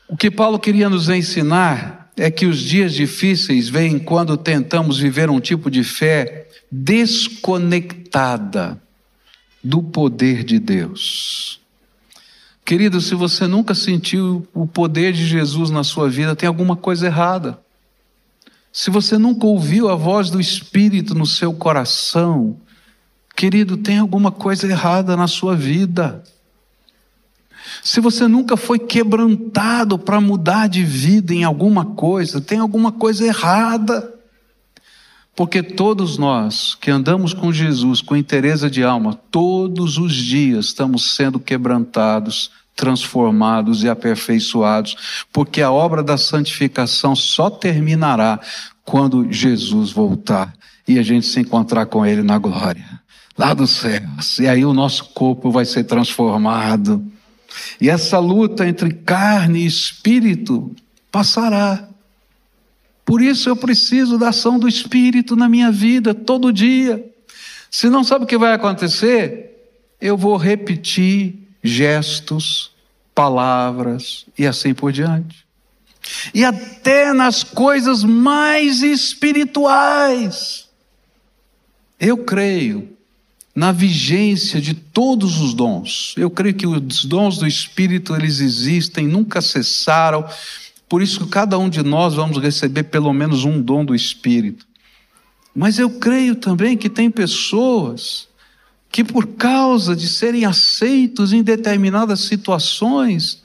O 0.06 0.16
que 0.16 0.30
Paulo 0.30 0.58
queria 0.58 0.90
nos 0.90 1.08
ensinar 1.08 2.01
é 2.16 2.30
que 2.30 2.46
os 2.46 2.60
dias 2.60 2.92
difíceis 2.92 3.68
vêm 3.68 3.98
quando 3.98 4.36
tentamos 4.36 4.98
viver 4.98 5.30
um 5.30 5.40
tipo 5.40 5.70
de 5.70 5.82
fé 5.82 6.46
desconectada 6.70 8.80
do 9.62 9.82
poder 9.82 10.44
de 10.44 10.58
Deus. 10.58 11.60
Querido, 12.64 13.00
se 13.00 13.14
você 13.14 13.46
nunca 13.46 13.74
sentiu 13.74 14.46
o 14.54 14.66
poder 14.66 15.12
de 15.12 15.26
Jesus 15.26 15.70
na 15.70 15.82
sua 15.82 16.08
vida, 16.08 16.36
tem 16.36 16.46
alguma 16.46 16.76
coisa 16.76 17.06
errada. 17.06 17.58
Se 18.72 18.90
você 18.90 19.18
nunca 19.18 19.46
ouviu 19.46 19.88
a 19.88 19.94
voz 19.94 20.30
do 20.30 20.40
Espírito 20.40 21.14
no 21.14 21.26
seu 21.26 21.52
coração, 21.52 22.56
querido, 23.36 23.76
tem 23.76 23.98
alguma 23.98 24.30
coisa 24.30 24.66
errada 24.66 25.16
na 25.16 25.26
sua 25.26 25.54
vida. 25.54 26.22
Se 27.84 28.00
você 28.00 28.28
nunca 28.28 28.56
foi 28.56 28.78
quebrantado 28.78 29.98
para 29.98 30.20
mudar 30.20 30.68
de 30.68 30.84
vida 30.84 31.34
em 31.34 31.42
alguma 31.42 31.84
coisa, 31.84 32.40
tem 32.40 32.60
alguma 32.60 32.92
coisa 32.92 33.26
errada. 33.26 34.08
Porque 35.34 35.64
todos 35.64 36.16
nós 36.16 36.76
que 36.80 36.92
andamos 36.92 37.34
com 37.34 37.52
Jesus 37.52 38.00
com 38.00 38.14
interesse 38.14 38.70
de 38.70 38.84
alma, 38.84 39.18
todos 39.32 39.98
os 39.98 40.14
dias 40.14 40.66
estamos 40.66 41.16
sendo 41.16 41.40
quebrantados, 41.40 42.52
transformados 42.76 43.82
e 43.82 43.88
aperfeiçoados, 43.88 45.24
porque 45.32 45.60
a 45.60 45.72
obra 45.72 46.04
da 46.04 46.16
santificação 46.16 47.16
só 47.16 47.50
terminará 47.50 48.38
quando 48.84 49.26
Jesus 49.32 49.90
voltar 49.90 50.54
e 50.86 51.00
a 51.00 51.02
gente 51.02 51.26
se 51.26 51.40
encontrar 51.40 51.86
com 51.86 52.06
Ele 52.06 52.22
na 52.22 52.38
glória, 52.38 53.00
lá 53.36 53.52
dos 53.54 53.70
céus. 53.70 54.38
E 54.38 54.46
aí 54.46 54.64
o 54.64 54.72
nosso 54.72 55.06
corpo 55.06 55.50
vai 55.50 55.64
ser 55.64 55.82
transformado 55.82 57.04
e 57.80 57.88
essa 57.90 58.18
luta 58.18 58.66
entre 58.66 58.92
carne 58.92 59.60
e 59.60 59.66
espírito 59.66 60.74
passará. 61.10 61.88
Por 63.04 63.20
isso 63.20 63.48
eu 63.48 63.56
preciso 63.56 64.18
da 64.18 64.28
ação 64.28 64.58
do 64.58 64.68
espírito 64.68 65.36
na 65.36 65.48
minha 65.48 65.70
vida 65.70 66.14
todo 66.14 66.52
dia. 66.52 67.04
Se 67.70 67.88
não 67.88 68.04
sabe 68.04 68.24
o 68.24 68.28
que 68.28 68.38
vai 68.38 68.52
acontecer, 68.52 69.50
eu 70.00 70.16
vou 70.16 70.36
repetir 70.36 71.38
gestos, 71.62 72.72
palavras 73.14 74.26
e 74.38 74.46
assim 74.46 74.74
por 74.74 74.92
diante. 74.92 75.44
E 76.34 76.44
até 76.44 77.12
nas 77.12 77.42
coisas 77.42 78.02
mais 78.02 78.82
espirituais. 78.82 80.68
Eu 81.98 82.18
creio 82.18 82.91
na 83.54 83.70
vigência 83.70 84.60
de 84.60 84.74
todos 84.74 85.40
os 85.40 85.52
dons. 85.52 86.14
Eu 86.16 86.30
creio 86.30 86.54
que 86.54 86.66
os 86.66 87.04
dons 87.04 87.38
do 87.38 87.46
Espírito 87.46 88.14
eles 88.14 88.40
existem, 88.40 89.06
nunca 89.06 89.40
cessaram. 89.42 90.24
Por 90.88 91.02
isso 91.02 91.26
cada 91.26 91.58
um 91.58 91.68
de 91.68 91.82
nós 91.82 92.14
vamos 92.14 92.38
receber 92.38 92.84
pelo 92.84 93.12
menos 93.12 93.44
um 93.44 93.60
dom 93.60 93.84
do 93.84 93.94
Espírito. 93.94 94.66
Mas 95.54 95.78
eu 95.78 95.90
creio 95.90 96.34
também 96.34 96.76
que 96.76 96.88
tem 96.88 97.10
pessoas 97.10 98.28
que 98.90 99.02
por 99.02 99.26
causa 99.26 99.96
de 99.96 100.06
serem 100.06 100.44
aceitos 100.44 101.32
em 101.32 101.42
determinadas 101.42 102.20
situações, 102.20 103.42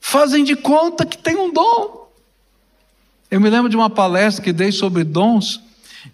fazem 0.00 0.42
de 0.42 0.56
conta 0.56 1.04
que 1.04 1.18
tem 1.18 1.36
um 1.36 1.52
dom. 1.52 2.08
Eu 3.30 3.40
me 3.40 3.50
lembro 3.50 3.68
de 3.68 3.76
uma 3.76 3.90
palestra 3.90 4.42
que 4.42 4.54
dei 4.54 4.72
sobre 4.72 5.04
dons 5.04 5.60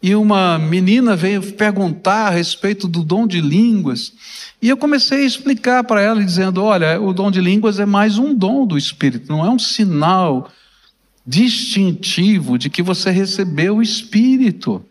e 0.02 0.14
uma 0.14 0.58
menina 0.58 1.16
veio 1.16 1.42
perguntar 1.52 2.26
a 2.26 2.30
respeito 2.30 2.86
do 2.86 3.02
dom 3.02 3.26
de 3.26 3.40
línguas. 3.40 4.12
E 4.60 4.68
eu 4.68 4.76
comecei 4.76 5.22
a 5.22 5.26
explicar 5.26 5.84
para 5.84 6.00
ela, 6.00 6.24
dizendo: 6.24 6.62
olha, 6.62 7.00
o 7.00 7.12
dom 7.12 7.30
de 7.30 7.40
línguas 7.40 7.78
é 7.80 7.86
mais 7.86 8.18
um 8.18 8.34
dom 8.34 8.66
do 8.66 8.78
Espírito, 8.78 9.30
não 9.30 9.44
é 9.44 9.50
um 9.50 9.58
sinal 9.58 10.50
distintivo 11.26 12.58
de 12.58 12.68
que 12.70 12.82
você 12.82 13.10
recebeu 13.10 13.76
o 13.76 13.82
Espírito. 13.82 14.84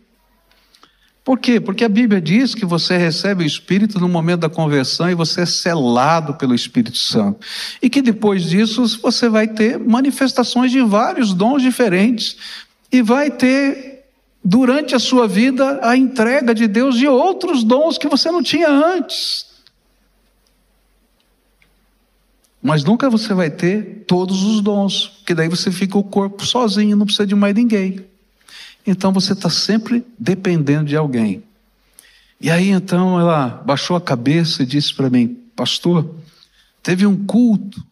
Por 1.30 1.38
quê? 1.38 1.60
Porque 1.60 1.84
a 1.84 1.90
Bíblia 1.90 2.20
diz 2.20 2.56
que 2.56 2.66
você 2.66 2.98
recebe 2.98 3.44
o 3.44 3.46
Espírito 3.46 4.00
no 4.00 4.10
momento 4.10 4.40
da 4.40 4.50
conversão 4.50 5.12
e 5.12 5.14
você 5.14 5.42
é 5.42 5.46
selado 5.46 6.34
pelo 6.34 6.56
Espírito 6.56 6.98
Santo. 6.98 7.46
E 7.80 7.88
que 7.88 8.02
depois 8.02 8.50
disso 8.50 9.00
você 9.00 9.30
vai 9.30 9.48
ter 9.48 9.78
manifestações 9.78 10.72
de 10.72 10.82
vários 10.82 11.32
dons 11.32 11.62
diferentes. 11.62 12.36
E 12.92 13.04
vai 13.04 13.30
ter, 13.30 13.99
durante 14.44 14.96
a 14.96 15.00
sua 15.00 15.28
vida, 15.28 15.80
a 15.84 15.96
entrega 15.96 16.54
de 16.54 16.68
Deus 16.68 16.98
de 16.98 17.08
outros 17.08 17.64
dons 17.64 17.98
que 17.98 18.08
você 18.08 18.32
não 18.32 18.42
tinha 18.42 18.70
antes. 18.70 19.48
Mas 22.62 22.84
nunca 22.84 23.10
você 23.10 23.34
vai 23.34 23.50
ter 23.50 24.04
todos 24.06 24.44
os 24.44 24.62
dons, 24.62 25.08
porque 25.08 25.34
daí 25.34 25.48
você 25.48 25.72
fica 25.72 25.98
o 25.98 26.04
corpo 26.04 26.46
sozinho, 26.46 26.98
não 26.98 27.06
precisa 27.06 27.28
de 27.28 27.36
mais 27.36 27.56
ninguém. 27.56 28.06
Então 28.86 29.14
você 29.14 29.34
está 29.34 29.50
sempre 29.50 30.06
dependendo 30.18 30.86
de 30.86 30.96
alguém. 30.96 31.44
E 32.42 32.50
aí 32.50 32.70
então 32.70 33.20
ela 33.20 33.48
baixou 33.66 33.96
a 33.96 34.02
cabeça 34.02 34.64
e 34.64 34.66
disse 34.66 34.94
para 34.94 35.10
mim, 35.10 35.38
pastor, 35.56 36.16
teve 36.82 37.06
um 37.06 37.26
culto 37.26 37.84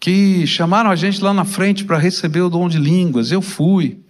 que 0.00 0.46
chamaram 0.46 0.90
a 0.90 0.96
gente 0.96 1.22
lá 1.22 1.32
na 1.32 1.44
frente 1.44 1.84
para 1.84 1.96
receber 1.96 2.40
o 2.40 2.50
dom 2.50 2.68
de 2.68 2.78
línguas. 2.78 3.30
Eu 3.30 3.40
fui. 3.40 4.00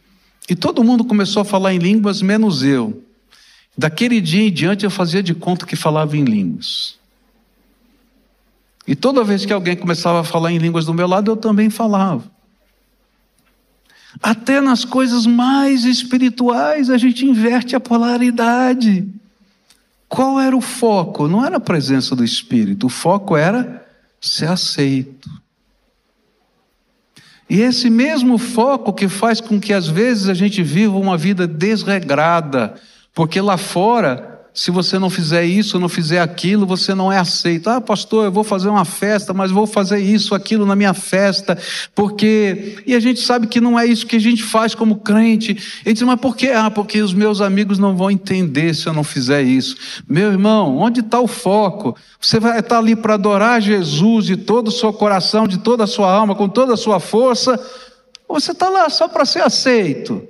E 0.49 0.57
todo 0.57 0.85
mundo 0.85 1.05
começou 1.05 1.43
a 1.43 1.45
falar 1.45 1.73
em 1.73 1.79
línguas, 1.79 2.21
menos 2.21 2.63
eu. 2.63 3.03
Daquele 3.77 4.21
dia 4.21 4.43
em 4.43 4.53
diante 4.53 4.85
eu 4.85 4.91
fazia 4.91 5.23
de 5.23 5.35
conta 5.35 5.67
que 5.67 5.77
falava 5.77 6.17
em 6.17 6.25
línguas. 6.25 6.99
E 8.87 8.97
toda 8.97 9.25
vez 9.25 9.47
que 9.47 9.53
alguém 9.53 9.77
começava 9.77 10.21
a 10.21 10.25
falar 10.25 10.53
em 10.53 10.59
línguas 10.59 10.85
do 10.85 10.95
meu 10.95 11.07
lado, 11.07 11.31
eu 11.31 11.37
também 11.37 11.71
falava. 11.71 12.31
Até 14.23 14.61
nas 14.61 14.85
coisas 14.85 15.27
mais 15.27 15.85
espirituais 15.85 16.91
a 16.91 16.99
gente 16.99 17.25
inverte 17.25 17.75
a 17.75 17.81
polaridade. 17.81 19.09
Qual 20.09 20.39
era 20.39 20.55
o 20.55 20.61
foco? 20.61 21.27
Não 21.27 21.45
era 21.45 21.57
a 21.57 21.61
presença 21.61 22.15
do 22.15 22.25
Espírito, 22.25 22.87
o 22.87 22.91
foco 22.91 23.37
era 23.37 23.87
ser 24.21 24.49
aceito. 24.49 25.31
E 27.53 27.61
esse 27.61 27.91
mesmo 27.91 28.39
foco 28.39 28.95
que 28.95 29.07
faz 29.11 29.39
com 29.39 29.61
que 29.61 29.75
às 29.75 29.87
vezes 29.87 30.27
a 30.27 30.33
gente 30.33 30.63
viva 30.63 30.97
uma 30.97 31.19
vida 31.19 31.47
desregrada, 31.47 32.77
porque 33.13 33.43
lá 33.43 33.59
fora 33.59 34.32
se 34.55 34.71
você 34.71 34.99
não 34.99 35.09
fizer 35.09 35.45
isso, 35.45 35.81
não 35.81 35.89
fizer 35.89 36.21
aquilo, 36.21 36.67
você 36.67 36.95
não 36.95 37.11
é 37.11 37.19
aceito. 37.19 37.71
Ah, 37.71 37.81
pastor, 37.81 38.27
eu 38.27 38.33
vou 38.33 38.45
fazer 38.45 38.69
uma 38.69 38.85
festa, 38.85 39.33
mas 39.33 39.51
vou 39.51 39.67
fazer 39.67 39.99
isso, 39.99 40.35
aquilo 40.35 40.67
na 40.67 40.77
minha 40.77 40.93
festa, 40.93 41.57
porque. 41.95 42.83
E 42.87 42.95
a 42.95 43.01
gente 43.01 43.21
sabe 43.21 43.47
que 43.47 43.61
não 43.61 43.79
é 43.79 43.87
isso 43.87 44.07
que 44.07 44.17
a 44.17 44.21
gente 44.21 44.43
faz 44.43 44.75
como 44.75 44.97
crente. 44.97 45.57
Ele 45.85 45.95
diz, 45.95 46.03
mas 46.03 46.21
por 46.21 46.37
quê? 46.37 46.51
Ah, 46.51 46.71
porque 46.71 47.01
os 47.01 47.15
meus 47.15 47.41
amigos 47.41 47.79
não 47.79 47.97
vão 47.97 48.11
entender 48.11 48.75
se 48.75 48.87
eu 48.87 48.93
não 48.93 49.05
fizer 49.05 49.43
isso. 49.43 49.77
Meu 50.07 50.31
irmão, 50.31 50.77
onde 50.77 51.01
está 51.01 51.19
o 51.19 51.27
foco? 51.27 51.97
Você 52.21 52.39
vai 52.39 52.59
estar 52.59 52.79
ali 52.79 52.95
para 52.95 53.15
adorar 53.15 53.61
Jesus 53.63 54.27
de 54.27 54.37
todo 54.37 54.69
o 54.69 54.73
seu 54.73 54.93
coração, 54.93 55.49
de 55.49 55.59
toda 55.59 55.85
a 55.85 55.87
sua 55.87 56.13
alma, 56.13 56.35
com 56.35 56.49
toda 56.49 56.75
a 56.75 56.77
sua 56.77 57.01
força, 57.01 57.59
ou 58.29 58.39
você 58.39 58.53
está 58.53 58.69
lá 58.69 58.91
só 58.91 59.09
para 59.09 59.25
ser 59.25 59.43
aceito? 59.43 60.23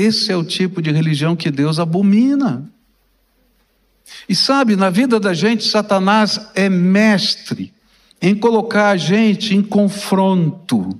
Esse 0.00 0.32
é 0.32 0.36
o 0.36 0.42
tipo 0.42 0.80
de 0.80 0.90
religião 0.90 1.36
que 1.36 1.50
Deus 1.50 1.78
abomina. 1.78 2.64
E 4.26 4.34
sabe, 4.34 4.74
na 4.74 4.88
vida 4.88 5.20
da 5.20 5.34
gente, 5.34 5.62
Satanás 5.62 6.40
é 6.54 6.70
mestre 6.70 7.70
em 8.20 8.34
colocar 8.34 8.88
a 8.92 8.96
gente 8.96 9.54
em 9.54 9.62
confronto. 9.62 10.98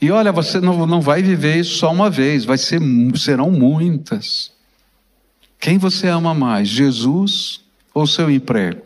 E 0.00 0.10
olha, 0.10 0.32
você 0.32 0.60
não, 0.60 0.84
não 0.88 1.00
vai 1.00 1.22
viver 1.22 1.60
isso 1.60 1.76
só 1.76 1.92
uma 1.92 2.10
vez, 2.10 2.44
vai 2.44 2.58
ser, 2.58 2.80
serão 3.14 3.52
muitas. 3.52 4.50
Quem 5.60 5.78
você 5.78 6.08
ama 6.08 6.34
mais, 6.34 6.68
Jesus 6.68 7.60
ou 7.94 8.08
seu 8.08 8.28
emprego? 8.28 8.82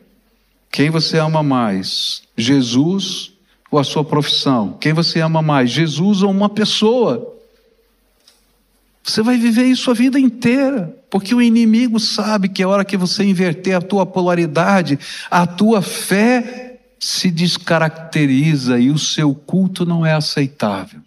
Quem 0.70 0.90
você 0.90 1.16
ama 1.16 1.42
mais, 1.42 2.22
Jesus 2.36 3.32
ou 3.70 3.78
a 3.78 3.84
sua 3.84 4.04
profissão? 4.04 4.76
Quem 4.78 4.92
você 4.92 5.20
ama 5.20 5.40
mais, 5.40 5.70
Jesus 5.70 6.22
ou 6.22 6.30
uma 6.30 6.50
pessoa? 6.50 7.37
Você 9.08 9.22
vai 9.22 9.38
viver 9.38 9.64
isso 9.64 9.90
a 9.90 9.94
vida 9.94 10.20
inteira, 10.20 10.94
porque 11.08 11.34
o 11.34 11.40
inimigo 11.40 11.98
sabe 11.98 12.46
que 12.46 12.62
a 12.62 12.68
hora 12.68 12.84
que 12.84 12.94
você 12.94 13.24
inverter 13.24 13.74
a 13.74 13.80
tua 13.80 14.04
polaridade, 14.04 14.98
a 15.30 15.46
tua 15.46 15.80
fé 15.80 16.78
se 17.00 17.30
descaracteriza 17.30 18.78
e 18.78 18.90
o 18.90 18.98
seu 18.98 19.34
culto 19.34 19.86
não 19.86 20.04
é 20.04 20.12
aceitável. 20.12 21.00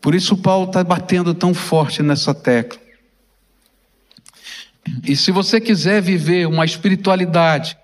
Por 0.00 0.14
isso 0.14 0.38
Paulo 0.38 0.68
está 0.68 0.82
batendo 0.82 1.34
tão 1.34 1.52
forte 1.52 2.02
nessa 2.02 2.32
tecla. 2.34 2.80
E 5.02 5.14
se 5.14 5.30
você 5.30 5.60
quiser 5.60 6.00
viver 6.00 6.46
uma 6.46 6.64
espiritualidade 6.64 7.76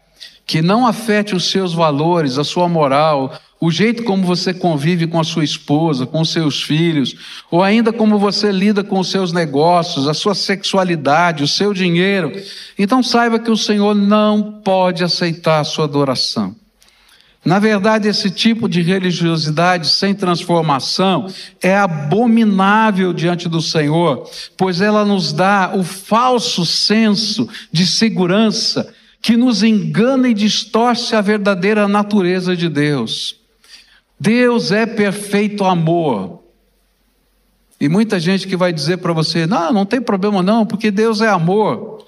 que 0.47 0.63
não 0.63 0.87
afete 0.87 1.35
os 1.35 1.51
seus 1.51 1.75
valores, 1.75 2.39
a 2.39 2.45
sua 2.45 2.67
moral, 2.67 3.39
o 3.61 3.71
jeito 3.71 4.05
como 4.05 4.25
você 4.25 4.55
convive 4.55 5.07
com 5.07 5.21
a 5.21 5.25
sua 5.25 5.45
esposa, 5.45 6.07
com 6.07 6.25
seus 6.25 6.63
filhos, 6.63 7.15
ou 7.51 7.63
ainda 7.63 7.93
como 7.93 8.19
você 8.19 8.51
lida 8.51 8.83
com 8.83 8.99
os 8.99 9.11
seus 9.11 9.33
negócios, 9.33 10.09
a 10.09 10.15
sua 10.15 10.35
sexualidade, 10.35 11.45
o 11.45 11.49
seu 11.49 11.75
dinheiro, 11.75 12.33
então 12.79 13.03
saiba 13.03 13.39
que 13.39 13.51
o 13.51 13.57
Senhor 13.57 13.95
não 13.95 14.61
pode 14.65 15.05
aceitar 15.05 15.61
a 15.61 15.65
sua 15.65 15.85
adoração. 15.85 16.57
Na 17.45 17.59
verdade, 17.59 18.07
esse 18.07 18.31
tipo 18.31 18.69
de 18.69 18.83
religiosidade 18.83 19.89
sem 19.89 20.15
transformação 20.15 21.27
é 21.63 21.75
abominável 21.75 23.15
diante 23.15 23.49
do 23.49 23.63
Senhor, 23.63 24.29
pois 24.59 24.81
ela 24.81 25.05
nos 25.05 25.33
dá 25.33 25.73
o 25.75 25.83
falso 25.83 26.67
senso 26.67 27.49
de 27.73 27.87
segurança 27.87 28.93
que 29.23 29.37
nos 29.37 29.63
engana 29.63 30.29
e 30.29 30.35
distorce 30.35 31.15
a 31.15 31.21
verdadeira 31.21 31.89
natureza 31.89 32.55
de 32.55 32.69
Deus. 32.69 33.40
Deus 34.21 34.71
é 34.71 34.85
perfeito 34.85 35.65
amor. 35.65 36.43
E 37.81 37.89
muita 37.89 38.21
gente 38.21 38.47
que 38.47 38.57
vai 38.57 38.71
dizer 38.71 38.99
para 38.99 39.15
você: 39.15 39.47
não, 39.47 39.73
não 39.73 39.87
tem 39.87 40.03
problema 40.03 40.43
não, 40.43 40.67
porque 40.67 40.91
Deus 40.91 41.23
é 41.23 41.29
amor. 41.29 42.05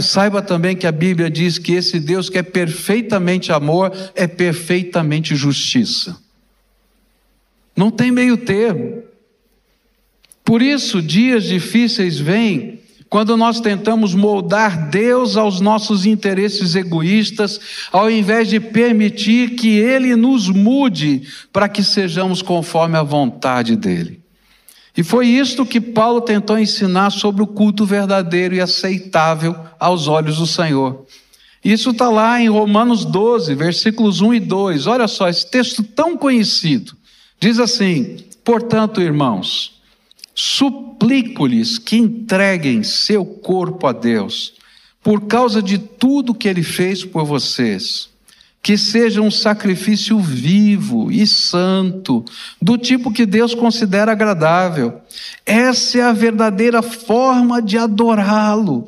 Saiba 0.00 0.42
também 0.42 0.76
que 0.76 0.86
a 0.86 0.92
Bíblia 0.92 1.30
diz 1.30 1.58
que 1.58 1.72
esse 1.74 2.00
Deus 2.00 2.28
que 2.28 2.38
é 2.38 2.42
perfeitamente 2.42 3.52
amor 3.52 3.92
é 4.14 4.26
perfeitamente 4.26 5.36
justiça. 5.36 6.16
Não 7.76 7.90
tem 7.90 8.10
meio 8.10 8.36
termo. 8.36 9.04
Por 10.44 10.62
isso, 10.62 11.00
dias 11.00 11.44
difíceis 11.44 12.18
vêm 12.18 12.77
quando 13.08 13.36
nós 13.36 13.60
tentamos 13.60 14.14
moldar 14.14 14.90
Deus 14.90 15.36
aos 15.36 15.60
nossos 15.60 16.04
interesses 16.04 16.74
egoístas, 16.74 17.58
ao 17.90 18.10
invés 18.10 18.48
de 18.48 18.60
permitir 18.60 19.56
que 19.56 19.78
Ele 19.78 20.14
nos 20.14 20.48
mude 20.48 21.22
para 21.52 21.68
que 21.68 21.82
sejamos 21.82 22.42
conforme 22.42 22.96
a 22.96 23.02
vontade 23.02 23.76
dEle. 23.76 24.20
E 24.96 25.02
foi 25.02 25.28
isto 25.28 25.64
que 25.64 25.80
Paulo 25.80 26.20
tentou 26.20 26.58
ensinar 26.58 27.10
sobre 27.10 27.42
o 27.42 27.46
culto 27.46 27.86
verdadeiro 27.86 28.54
e 28.54 28.60
aceitável 28.60 29.54
aos 29.78 30.08
olhos 30.08 30.38
do 30.38 30.46
Senhor. 30.46 31.06
Isso 31.64 31.90
está 31.90 32.10
lá 32.10 32.40
em 32.40 32.48
Romanos 32.48 33.04
12, 33.04 33.54
versículos 33.54 34.20
1 34.20 34.34
e 34.34 34.40
2. 34.40 34.86
Olha 34.86 35.08
só, 35.08 35.28
esse 35.28 35.48
texto 35.48 35.82
tão 35.82 36.16
conhecido. 36.16 36.96
Diz 37.40 37.58
assim: 37.58 38.16
Portanto, 38.44 39.00
irmãos, 39.00 39.77
Suplico-lhes 40.40 41.78
que 41.78 41.96
entreguem 41.96 42.84
seu 42.84 43.24
corpo 43.24 43.88
a 43.88 43.92
Deus, 43.92 44.54
por 45.02 45.22
causa 45.22 45.60
de 45.60 45.78
tudo 45.78 46.32
que 46.32 46.46
ele 46.46 46.62
fez 46.62 47.04
por 47.04 47.24
vocês. 47.24 48.08
Que 48.62 48.78
seja 48.78 49.20
um 49.20 49.32
sacrifício 49.32 50.20
vivo 50.20 51.10
e 51.10 51.26
santo, 51.26 52.24
do 52.62 52.78
tipo 52.78 53.12
que 53.12 53.26
Deus 53.26 53.52
considera 53.52 54.12
agradável. 54.12 55.00
Essa 55.44 55.98
é 55.98 56.02
a 56.02 56.12
verdadeira 56.12 56.82
forma 56.82 57.60
de 57.60 57.76
adorá-lo. 57.76 58.86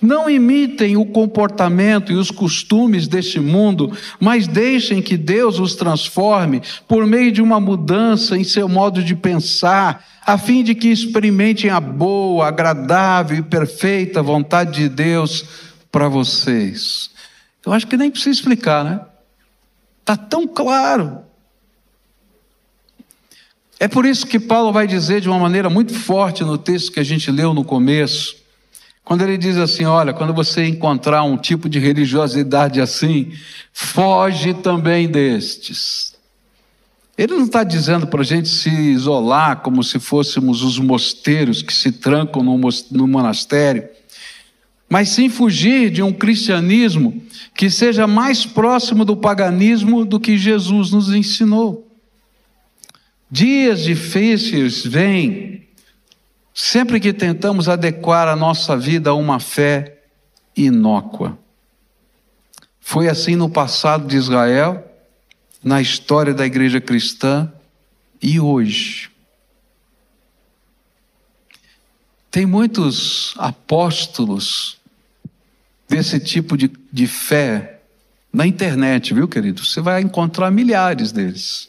Não 0.00 0.28
imitem 0.28 0.96
o 0.96 1.06
comportamento 1.06 2.12
e 2.12 2.16
os 2.16 2.30
costumes 2.30 3.08
deste 3.08 3.40
mundo, 3.40 3.96
mas 4.20 4.46
deixem 4.46 5.00
que 5.00 5.16
Deus 5.16 5.58
os 5.58 5.74
transforme 5.74 6.60
por 6.86 7.06
meio 7.06 7.32
de 7.32 7.40
uma 7.40 7.58
mudança 7.58 8.36
em 8.36 8.44
seu 8.44 8.68
modo 8.68 9.02
de 9.02 9.16
pensar 9.16 10.04
a 10.26 10.36
fim 10.36 10.62
de 10.62 10.74
que 10.74 10.88
experimentem 10.88 11.70
a 11.70 11.80
boa, 11.80 12.48
agradável 12.48 13.38
e 13.38 13.42
perfeita 13.42 14.22
vontade 14.22 14.82
de 14.82 14.88
Deus 14.88 15.44
para 15.90 16.08
vocês. 16.08 17.10
Eu 17.64 17.72
acho 17.72 17.86
que 17.86 17.96
nem 17.96 18.10
precisa 18.10 18.38
explicar, 18.38 18.84
né? 18.84 19.00
Está 20.00 20.16
tão 20.16 20.46
claro. 20.46 21.20
É 23.80 23.88
por 23.88 24.04
isso 24.04 24.26
que 24.26 24.38
Paulo 24.38 24.72
vai 24.72 24.86
dizer 24.86 25.20
de 25.20 25.28
uma 25.28 25.38
maneira 25.38 25.70
muito 25.70 25.94
forte 25.94 26.44
no 26.44 26.58
texto 26.58 26.92
que 26.92 27.00
a 27.00 27.04
gente 27.04 27.30
leu 27.30 27.54
no 27.54 27.64
começo, 27.64 28.36
quando 29.06 29.22
ele 29.22 29.38
diz 29.38 29.56
assim: 29.56 29.84
olha, 29.84 30.12
quando 30.12 30.34
você 30.34 30.66
encontrar 30.66 31.22
um 31.22 31.36
tipo 31.36 31.68
de 31.68 31.78
religiosidade 31.78 32.80
assim, 32.80 33.32
foge 33.72 34.52
também 34.52 35.06
destes. 35.06 36.16
Ele 37.16 37.34
não 37.34 37.44
está 37.44 37.62
dizendo 37.62 38.08
para 38.08 38.22
a 38.22 38.24
gente 38.24 38.48
se 38.48 38.68
isolar 38.68 39.60
como 39.60 39.84
se 39.84 40.00
fôssemos 40.00 40.64
os 40.64 40.80
mosteiros 40.80 41.62
que 41.62 41.72
se 41.72 41.92
trancam 41.92 42.42
no 42.42 43.06
monastério, 43.06 43.88
mas 44.90 45.10
sim 45.10 45.28
fugir 45.28 45.88
de 45.88 46.02
um 46.02 46.12
cristianismo 46.12 47.22
que 47.54 47.70
seja 47.70 48.08
mais 48.08 48.44
próximo 48.44 49.04
do 49.04 49.16
paganismo 49.16 50.04
do 50.04 50.18
que 50.18 50.36
Jesus 50.36 50.90
nos 50.90 51.14
ensinou. 51.14 51.88
Dias 53.30 53.84
difíceis 53.84 54.84
vêm 54.84 55.65
sempre 56.58 56.98
que 56.98 57.12
tentamos 57.12 57.68
adequar 57.68 58.26
a 58.28 58.34
nossa 58.34 58.78
vida 58.78 59.10
a 59.10 59.14
uma 59.14 59.38
fé 59.38 59.98
inócua. 60.56 61.38
Foi 62.80 63.08
assim 63.08 63.36
no 63.36 63.50
passado 63.50 64.06
de 64.06 64.16
Israel, 64.16 64.82
na 65.62 65.82
história 65.82 66.32
da 66.32 66.46
igreja 66.46 66.80
cristã 66.80 67.52
e 68.22 68.40
hoje. 68.40 69.10
Tem 72.30 72.46
muitos 72.46 73.34
apóstolos 73.36 74.78
desse 75.86 76.18
tipo 76.18 76.56
de, 76.56 76.72
de 76.90 77.06
fé 77.06 77.80
na 78.32 78.46
internet, 78.46 79.12
viu, 79.12 79.28
querido? 79.28 79.62
Você 79.62 79.82
vai 79.82 80.00
encontrar 80.00 80.50
milhares 80.50 81.12
deles. 81.12 81.68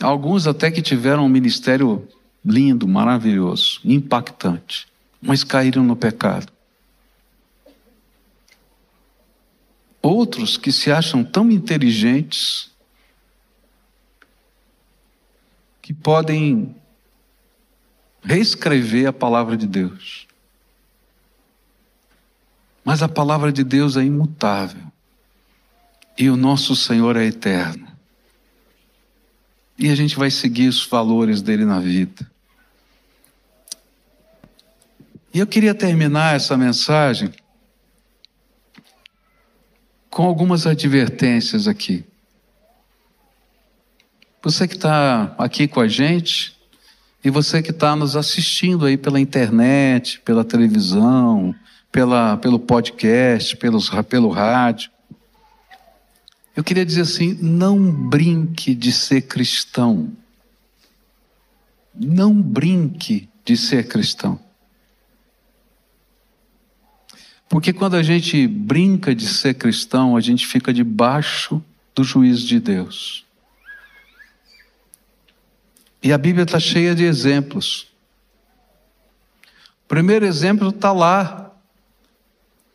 Alguns 0.00 0.46
até 0.46 0.70
que 0.70 0.80
tiveram 0.80 1.24
um 1.24 1.28
ministério 1.28 2.06
lindo, 2.44 2.86
maravilhoso, 2.86 3.80
impactante, 3.84 4.86
mas 5.20 5.42
caíram 5.42 5.82
no 5.82 5.96
pecado. 5.96 6.52
Outros 10.00 10.56
que 10.56 10.70
se 10.70 10.92
acham 10.92 11.24
tão 11.24 11.50
inteligentes 11.50 12.70
que 15.82 15.92
podem 15.92 16.76
reescrever 18.22 19.08
a 19.08 19.12
palavra 19.12 19.56
de 19.56 19.66
Deus. 19.66 20.28
Mas 22.84 23.02
a 23.02 23.08
palavra 23.08 23.50
de 23.50 23.64
Deus 23.64 23.96
é 23.96 24.04
imutável. 24.04 24.82
E 26.16 26.30
o 26.30 26.36
nosso 26.36 26.76
Senhor 26.76 27.16
é 27.16 27.24
eterno. 27.24 27.87
E 29.78 29.90
a 29.90 29.94
gente 29.94 30.16
vai 30.16 30.30
seguir 30.30 30.68
os 30.68 30.84
valores 30.84 31.40
dele 31.40 31.64
na 31.64 31.78
vida. 31.78 32.28
E 35.32 35.38
eu 35.38 35.46
queria 35.46 35.74
terminar 35.74 36.34
essa 36.34 36.56
mensagem 36.56 37.32
com 40.10 40.24
algumas 40.24 40.66
advertências 40.66 41.68
aqui. 41.68 42.04
Você 44.42 44.66
que 44.66 44.74
está 44.74 45.34
aqui 45.38 45.68
com 45.68 45.80
a 45.80 45.86
gente 45.86 46.56
e 47.24 47.30
você 47.30 47.62
que 47.62 47.70
está 47.70 47.94
nos 47.94 48.16
assistindo 48.16 48.86
aí 48.86 48.96
pela 48.96 49.20
internet, 49.20 50.20
pela 50.24 50.44
televisão, 50.44 51.54
pela, 51.92 52.36
pelo 52.36 52.58
podcast, 52.58 53.56
pelos, 53.56 53.90
pelo 54.08 54.28
rádio. 54.28 54.90
Eu 56.58 56.64
queria 56.64 56.84
dizer 56.84 57.02
assim: 57.02 57.38
não 57.40 57.78
brinque 57.78 58.74
de 58.74 58.90
ser 58.90 59.22
cristão. 59.22 60.10
Não 61.94 62.34
brinque 62.34 63.28
de 63.44 63.56
ser 63.56 63.86
cristão. 63.86 64.40
Porque 67.48 67.72
quando 67.72 67.94
a 67.94 68.02
gente 68.02 68.48
brinca 68.48 69.14
de 69.14 69.28
ser 69.28 69.54
cristão, 69.54 70.16
a 70.16 70.20
gente 70.20 70.48
fica 70.48 70.74
debaixo 70.74 71.62
do 71.94 72.02
juízo 72.02 72.44
de 72.44 72.58
Deus. 72.58 73.24
E 76.02 76.12
a 76.12 76.18
Bíblia 76.18 76.42
está 76.42 76.58
cheia 76.58 76.92
de 76.92 77.04
exemplos. 77.04 77.86
O 79.84 79.86
primeiro 79.86 80.26
exemplo 80.26 80.70
está 80.70 80.90
lá, 80.90 81.47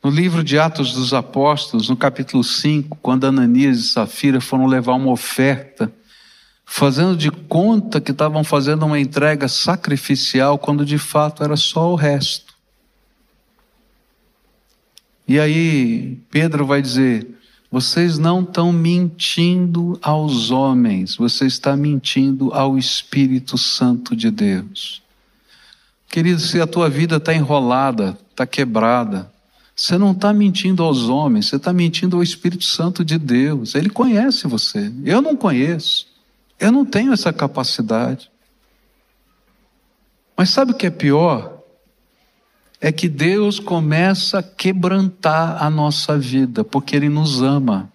no 0.03 0.09
livro 0.09 0.43
de 0.43 0.59
Atos 0.59 0.91
dos 0.91 1.13
Apóstolos, 1.13 1.87
no 1.87 1.95
capítulo 1.95 2.43
5, 2.43 2.97
quando 3.01 3.25
Ananias 3.25 3.79
e 3.79 3.83
Safira 3.83 4.41
foram 4.41 4.65
levar 4.65 4.95
uma 4.95 5.09
oferta, 5.09 5.89
fazendo 6.65 7.15
de 7.15 7.31
conta 7.31 8.01
que 8.01 8.11
estavam 8.11 8.43
fazendo 8.43 8.85
uma 8.85 8.99
entrega 8.99 9.47
sacrificial, 9.47 10.59
quando 10.59 10.85
de 10.85 10.97
fato 10.97 11.41
era 11.41 11.55
só 11.55 11.89
o 11.89 11.95
resto. 11.95 12.53
E 15.25 15.39
aí 15.39 16.19
Pedro 16.29 16.65
vai 16.65 16.81
dizer: 16.81 17.25
vocês 17.71 18.17
não 18.17 18.41
estão 18.41 18.73
mentindo 18.73 19.97
aos 20.01 20.51
homens, 20.51 21.15
você 21.15 21.45
está 21.45 21.77
mentindo 21.77 22.53
ao 22.53 22.77
Espírito 22.77 23.57
Santo 23.57 24.17
de 24.17 24.29
Deus. 24.29 25.01
Querido, 26.09 26.41
se 26.41 26.59
a 26.59 26.67
tua 26.67 26.89
vida 26.89 27.15
está 27.15 27.33
enrolada, 27.33 28.17
está 28.29 28.45
quebrada, 28.45 29.32
você 29.83 29.97
não 29.97 30.13
está 30.13 30.31
mentindo 30.31 30.81
aos 30.81 31.09
homens, 31.09 31.49
você 31.49 31.57
está 31.57 31.73
mentindo 31.73 32.15
ao 32.15 32.23
Espírito 32.23 32.63
Santo 32.63 33.03
de 33.03 33.17
Deus. 33.17 33.75
Ele 33.75 33.89
conhece 33.89 34.47
você. 34.47 34.89
Eu 35.03 35.21
não 35.21 35.35
conheço. 35.35 36.07
Eu 36.57 36.71
não 36.71 36.85
tenho 36.85 37.11
essa 37.11 37.33
capacidade. 37.33 38.31
Mas 40.37 40.51
sabe 40.51 40.71
o 40.71 40.73
que 40.73 40.85
é 40.87 40.89
pior? 40.89 41.61
É 42.79 42.93
que 42.93 43.09
Deus 43.09 43.59
começa 43.59 44.39
a 44.39 44.43
quebrantar 44.43 45.61
a 45.61 45.69
nossa 45.69 46.17
vida, 46.17 46.63
porque 46.63 46.95
Ele 46.95 47.09
nos 47.09 47.41
ama. 47.41 47.91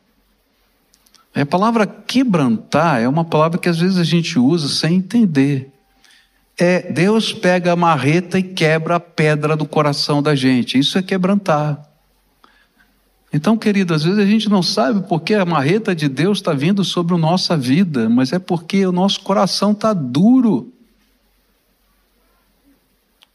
A 1.34 1.46
palavra 1.46 1.86
quebrantar 1.86 3.00
é 3.00 3.08
uma 3.08 3.24
palavra 3.24 3.58
que 3.58 3.68
às 3.68 3.78
vezes 3.78 3.96
a 3.96 4.04
gente 4.04 4.38
usa 4.38 4.68
sem 4.68 4.96
entender 4.96 5.72
é 6.58 6.90
Deus 6.90 7.32
pega 7.32 7.72
a 7.72 7.76
marreta 7.76 8.38
e 8.38 8.42
quebra 8.42 8.96
a 8.96 9.00
pedra 9.00 9.56
do 9.56 9.64
coração 9.64 10.20
da 10.20 10.34
gente. 10.34 10.76
Isso 10.76 10.98
é 10.98 11.02
quebrantar. 11.02 11.88
Então, 13.32 13.56
querido, 13.56 13.94
às 13.94 14.02
vezes 14.02 14.18
a 14.18 14.26
gente 14.26 14.48
não 14.48 14.62
sabe 14.62 15.06
porque 15.06 15.34
a 15.34 15.44
marreta 15.44 15.94
de 15.94 16.08
Deus 16.08 16.38
está 16.38 16.52
vindo 16.52 16.82
sobre 16.82 17.14
a 17.14 17.18
nossa 17.18 17.56
vida, 17.56 18.08
mas 18.08 18.32
é 18.32 18.38
porque 18.38 18.84
o 18.86 18.92
nosso 18.92 19.20
coração 19.20 19.72
está 19.72 19.92
duro. 19.92 20.72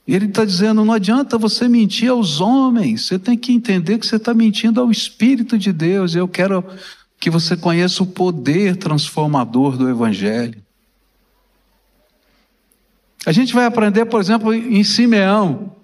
E 0.05 0.15
ele 0.15 0.25
está 0.25 0.43
dizendo: 0.43 0.83
não 0.83 0.93
adianta 0.93 1.37
você 1.37 1.69
mentir 1.69 2.09
aos 2.09 2.41
homens, 2.41 3.05
você 3.05 3.19
tem 3.19 3.37
que 3.37 3.53
entender 3.53 3.99
que 3.99 4.05
você 4.05 4.15
está 4.15 4.33
mentindo 4.33 4.81
ao 4.81 4.91
Espírito 4.91 5.57
de 5.57 5.71
Deus. 5.71 6.15
Eu 6.15 6.27
quero 6.27 6.65
que 7.19 7.29
você 7.29 7.55
conheça 7.55 8.03
o 8.03 8.07
poder 8.07 8.75
transformador 8.75 9.77
do 9.77 9.89
Evangelho. 9.89 10.62
A 13.25 13.31
gente 13.31 13.53
vai 13.53 13.65
aprender, 13.65 14.05
por 14.05 14.19
exemplo, 14.19 14.53
em 14.53 14.83
Simeão. 14.83 15.75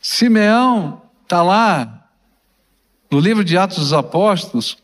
Simeão 0.00 1.02
está 1.22 1.42
lá 1.42 2.08
no 3.10 3.20
livro 3.20 3.44
de 3.44 3.56
Atos 3.56 3.78
dos 3.78 3.92
Apóstolos. 3.92 4.78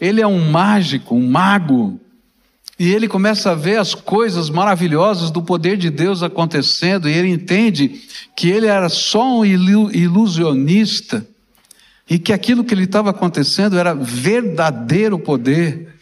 Ele 0.00 0.20
é 0.20 0.26
um 0.26 0.50
mágico, 0.50 1.14
um 1.14 1.28
mago. 1.28 2.00
E 2.78 2.92
ele 2.92 3.06
começa 3.06 3.52
a 3.52 3.54
ver 3.54 3.78
as 3.78 3.94
coisas 3.94 4.50
maravilhosas 4.50 5.30
do 5.30 5.42
poder 5.42 5.76
de 5.76 5.90
Deus 5.90 6.22
acontecendo, 6.22 7.08
e 7.08 7.12
ele 7.12 7.28
entende 7.28 8.02
que 8.34 8.48
ele 8.48 8.66
era 8.66 8.88
só 8.88 9.38
um 9.38 9.44
ilusionista 9.44 11.24
e 12.10 12.18
que 12.18 12.32
aquilo 12.32 12.64
que 12.64 12.74
ele 12.74 12.84
estava 12.84 13.10
acontecendo 13.10 13.78
era 13.78 13.94
verdadeiro 13.94 15.18
poder. 15.18 15.93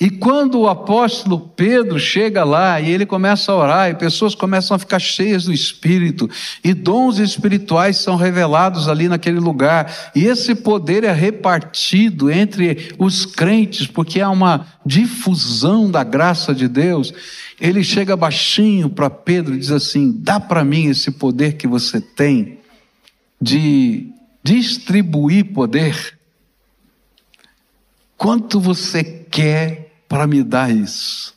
E 0.00 0.10
quando 0.10 0.60
o 0.60 0.68
apóstolo 0.68 1.40
Pedro 1.40 1.98
chega 1.98 2.44
lá 2.44 2.80
e 2.80 2.88
ele 2.88 3.04
começa 3.04 3.50
a 3.50 3.56
orar, 3.56 3.90
e 3.90 3.94
pessoas 3.94 4.32
começam 4.32 4.76
a 4.76 4.78
ficar 4.78 5.00
cheias 5.00 5.44
do 5.44 5.52
Espírito, 5.52 6.30
e 6.62 6.72
dons 6.72 7.18
espirituais 7.18 7.96
são 7.96 8.14
revelados 8.14 8.88
ali 8.88 9.08
naquele 9.08 9.40
lugar, 9.40 10.12
e 10.14 10.24
esse 10.24 10.54
poder 10.54 11.02
é 11.02 11.12
repartido 11.12 12.30
entre 12.30 12.94
os 12.96 13.26
crentes, 13.26 13.88
porque 13.88 14.20
há 14.20 14.30
uma 14.30 14.68
difusão 14.86 15.90
da 15.90 16.04
graça 16.04 16.54
de 16.54 16.68
Deus. 16.68 17.12
Ele 17.60 17.82
chega 17.82 18.16
baixinho 18.16 18.88
para 18.88 19.10
Pedro 19.10 19.56
e 19.56 19.58
diz 19.58 19.72
assim: 19.72 20.12
dá 20.16 20.38
para 20.38 20.64
mim 20.64 20.86
esse 20.86 21.10
poder 21.10 21.54
que 21.54 21.66
você 21.66 22.00
tem 22.00 22.58
de 23.42 24.12
distribuir 24.44 25.52
poder. 25.52 26.16
Quanto 28.16 28.60
você 28.60 29.02
quer 29.02 29.87
para 30.08 30.26
me 30.26 30.42
dar 30.42 30.74
isso. 30.74 31.34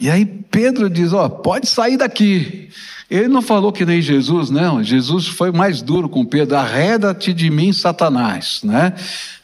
E 0.00 0.10
aí 0.10 0.24
Pedro 0.24 0.88
diz: 0.88 1.12
Ó, 1.12 1.28
pode 1.28 1.68
sair 1.68 1.98
daqui. 1.98 2.70
Ele 3.10 3.26
não 3.26 3.42
falou 3.42 3.72
que 3.72 3.84
nem 3.84 4.00
Jesus, 4.00 4.50
não. 4.50 4.82
Jesus 4.84 5.26
foi 5.26 5.50
mais 5.50 5.82
duro 5.82 6.08
com 6.08 6.24
Pedro: 6.24 6.56
arreda-te 6.56 7.34
de 7.34 7.50
mim, 7.50 7.72
Satanás. 7.72 8.62
Né? 8.64 8.94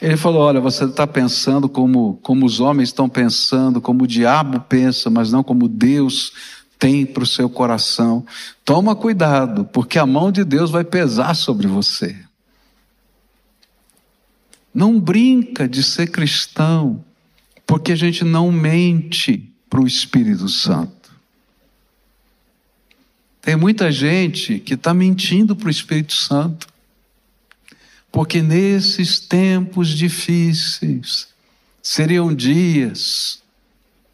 Ele 0.00 0.16
falou: 0.16 0.42
Olha, 0.42 0.60
você 0.60 0.84
está 0.84 1.06
pensando 1.06 1.68
como, 1.68 2.18
como 2.22 2.46
os 2.46 2.58
homens 2.58 2.88
estão 2.88 3.08
pensando, 3.08 3.80
como 3.80 4.04
o 4.04 4.06
diabo 4.06 4.60
pensa, 4.60 5.10
mas 5.10 5.30
não 5.30 5.42
como 5.42 5.68
Deus 5.68 6.32
tem 6.78 7.04
para 7.04 7.22
o 7.22 7.26
seu 7.26 7.50
coração. 7.50 8.24
Toma 8.64 8.96
cuidado, 8.96 9.68
porque 9.72 9.98
a 9.98 10.06
mão 10.06 10.32
de 10.32 10.42
Deus 10.42 10.70
vai 10.70 10.84
pesar 10.84 11.34
sobre 11.34 11.66
você. 11.66 12.16
Não 14.72 15.00
brinca 15.00 15.68
de 15.68 15.82
ser 15.82 16.06
cristão, 16.08 17.02
porque 17.76 17.92
a 17.92 17.96
gente 17.96 18.24
não 18.24 18.50
mente 18.50 19.52
para 19.68 19.82
o 19.82 19.86
Espírito 19.86 20.48
Santo. 20.48 21.12
Tem 23.42 23.54
muita 23.54 23.92
gente 23.92 24.58
que 24.58 24.72
está 24.72 24.94
mentindo 24.94 25.54
para 25.54 25.68
o 25.68 25.70
Espírito 25.70 26.14
Santo, 26.14 26.68
porque 28.10 28.40
nesses 28.40 29.20
tempos 29.20 29.90
difíceis 29.90 31.28
seriam 31.82 32.34
dias 32.34 33.42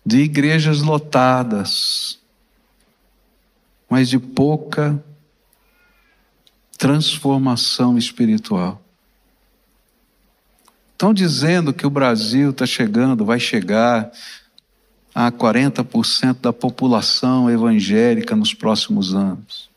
de 0.05 0.23
igrejas 0.23 0.83
lotadas, 0.83 2.19
mas 3.89 4.09
de 4.09 4.19
pouca 4.19 5.01
transformação 6.77 7.97
espiritual. 7.97 8.82
Estão 11.03 11.13
dizendo 11.13 11.75
que 11.75 11.85
o 11.85 11.91
Brasil 11.91 12.51
está 12.51 12.65
chegando, 12.65 13.25
vai 13.25 13.41
chegar 13.41 14.13
a 15.13 15.33
40% 15.33 16.37
da 16.41 16.53
população 16.53 17.51
evangélica 17.51 18.37
nos 18.37 18.55
próximos 18.55 19.13
anos. 19.13 19.69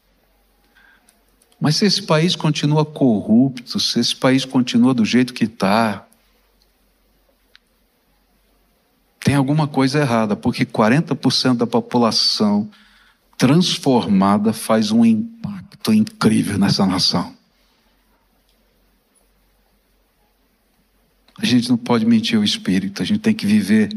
Mas 1.60 1.78
se 1.78 1.86
esse 1.88 2.04
país 2.04 2.36
continua 2.36 2.86
corrupto, 2.86 3.80
se 3.80 4.00
esse 4.00 4.16
país 4.16 4.46
continua 4.46 4.94
do 4.94 5.04
jeito 5.04 5.34
que 5.34 5.46
está, 5.46 6.06
tem 9.20 9.34
alguma 9.34 9.68
coisa 9.68 10.02
errada, 10.02 10.36
porque 10.36 10.64
40% 10.64 11.58
da 11.58 11.66
população 11.66 12.70
transformada 13.36 14.54
faz 14.54 14.92
um 14.92 15.04
impacto 15.04 15.92
incrível 15.92 16.60
nessa 16.60 16.86
nação. 16.86 17.35
A 21.38 21.46
gente 21.46 21.70
não 21.70 21.78
pode 21.78 22.06
mentir 22.06 22.38
ao 22.38 22.44
espírito, 22.44 23.02
a 23.02 23.06
gente 23.06 23.20
tem 23.20 23.34
que 23.34 23.46
viver 23.46 23.90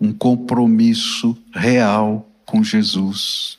um 0.00 0.12
compromisso 0.12 1.36
real 1.54 2.28
com 2.44 2.62
Jesus. 2.62 3.58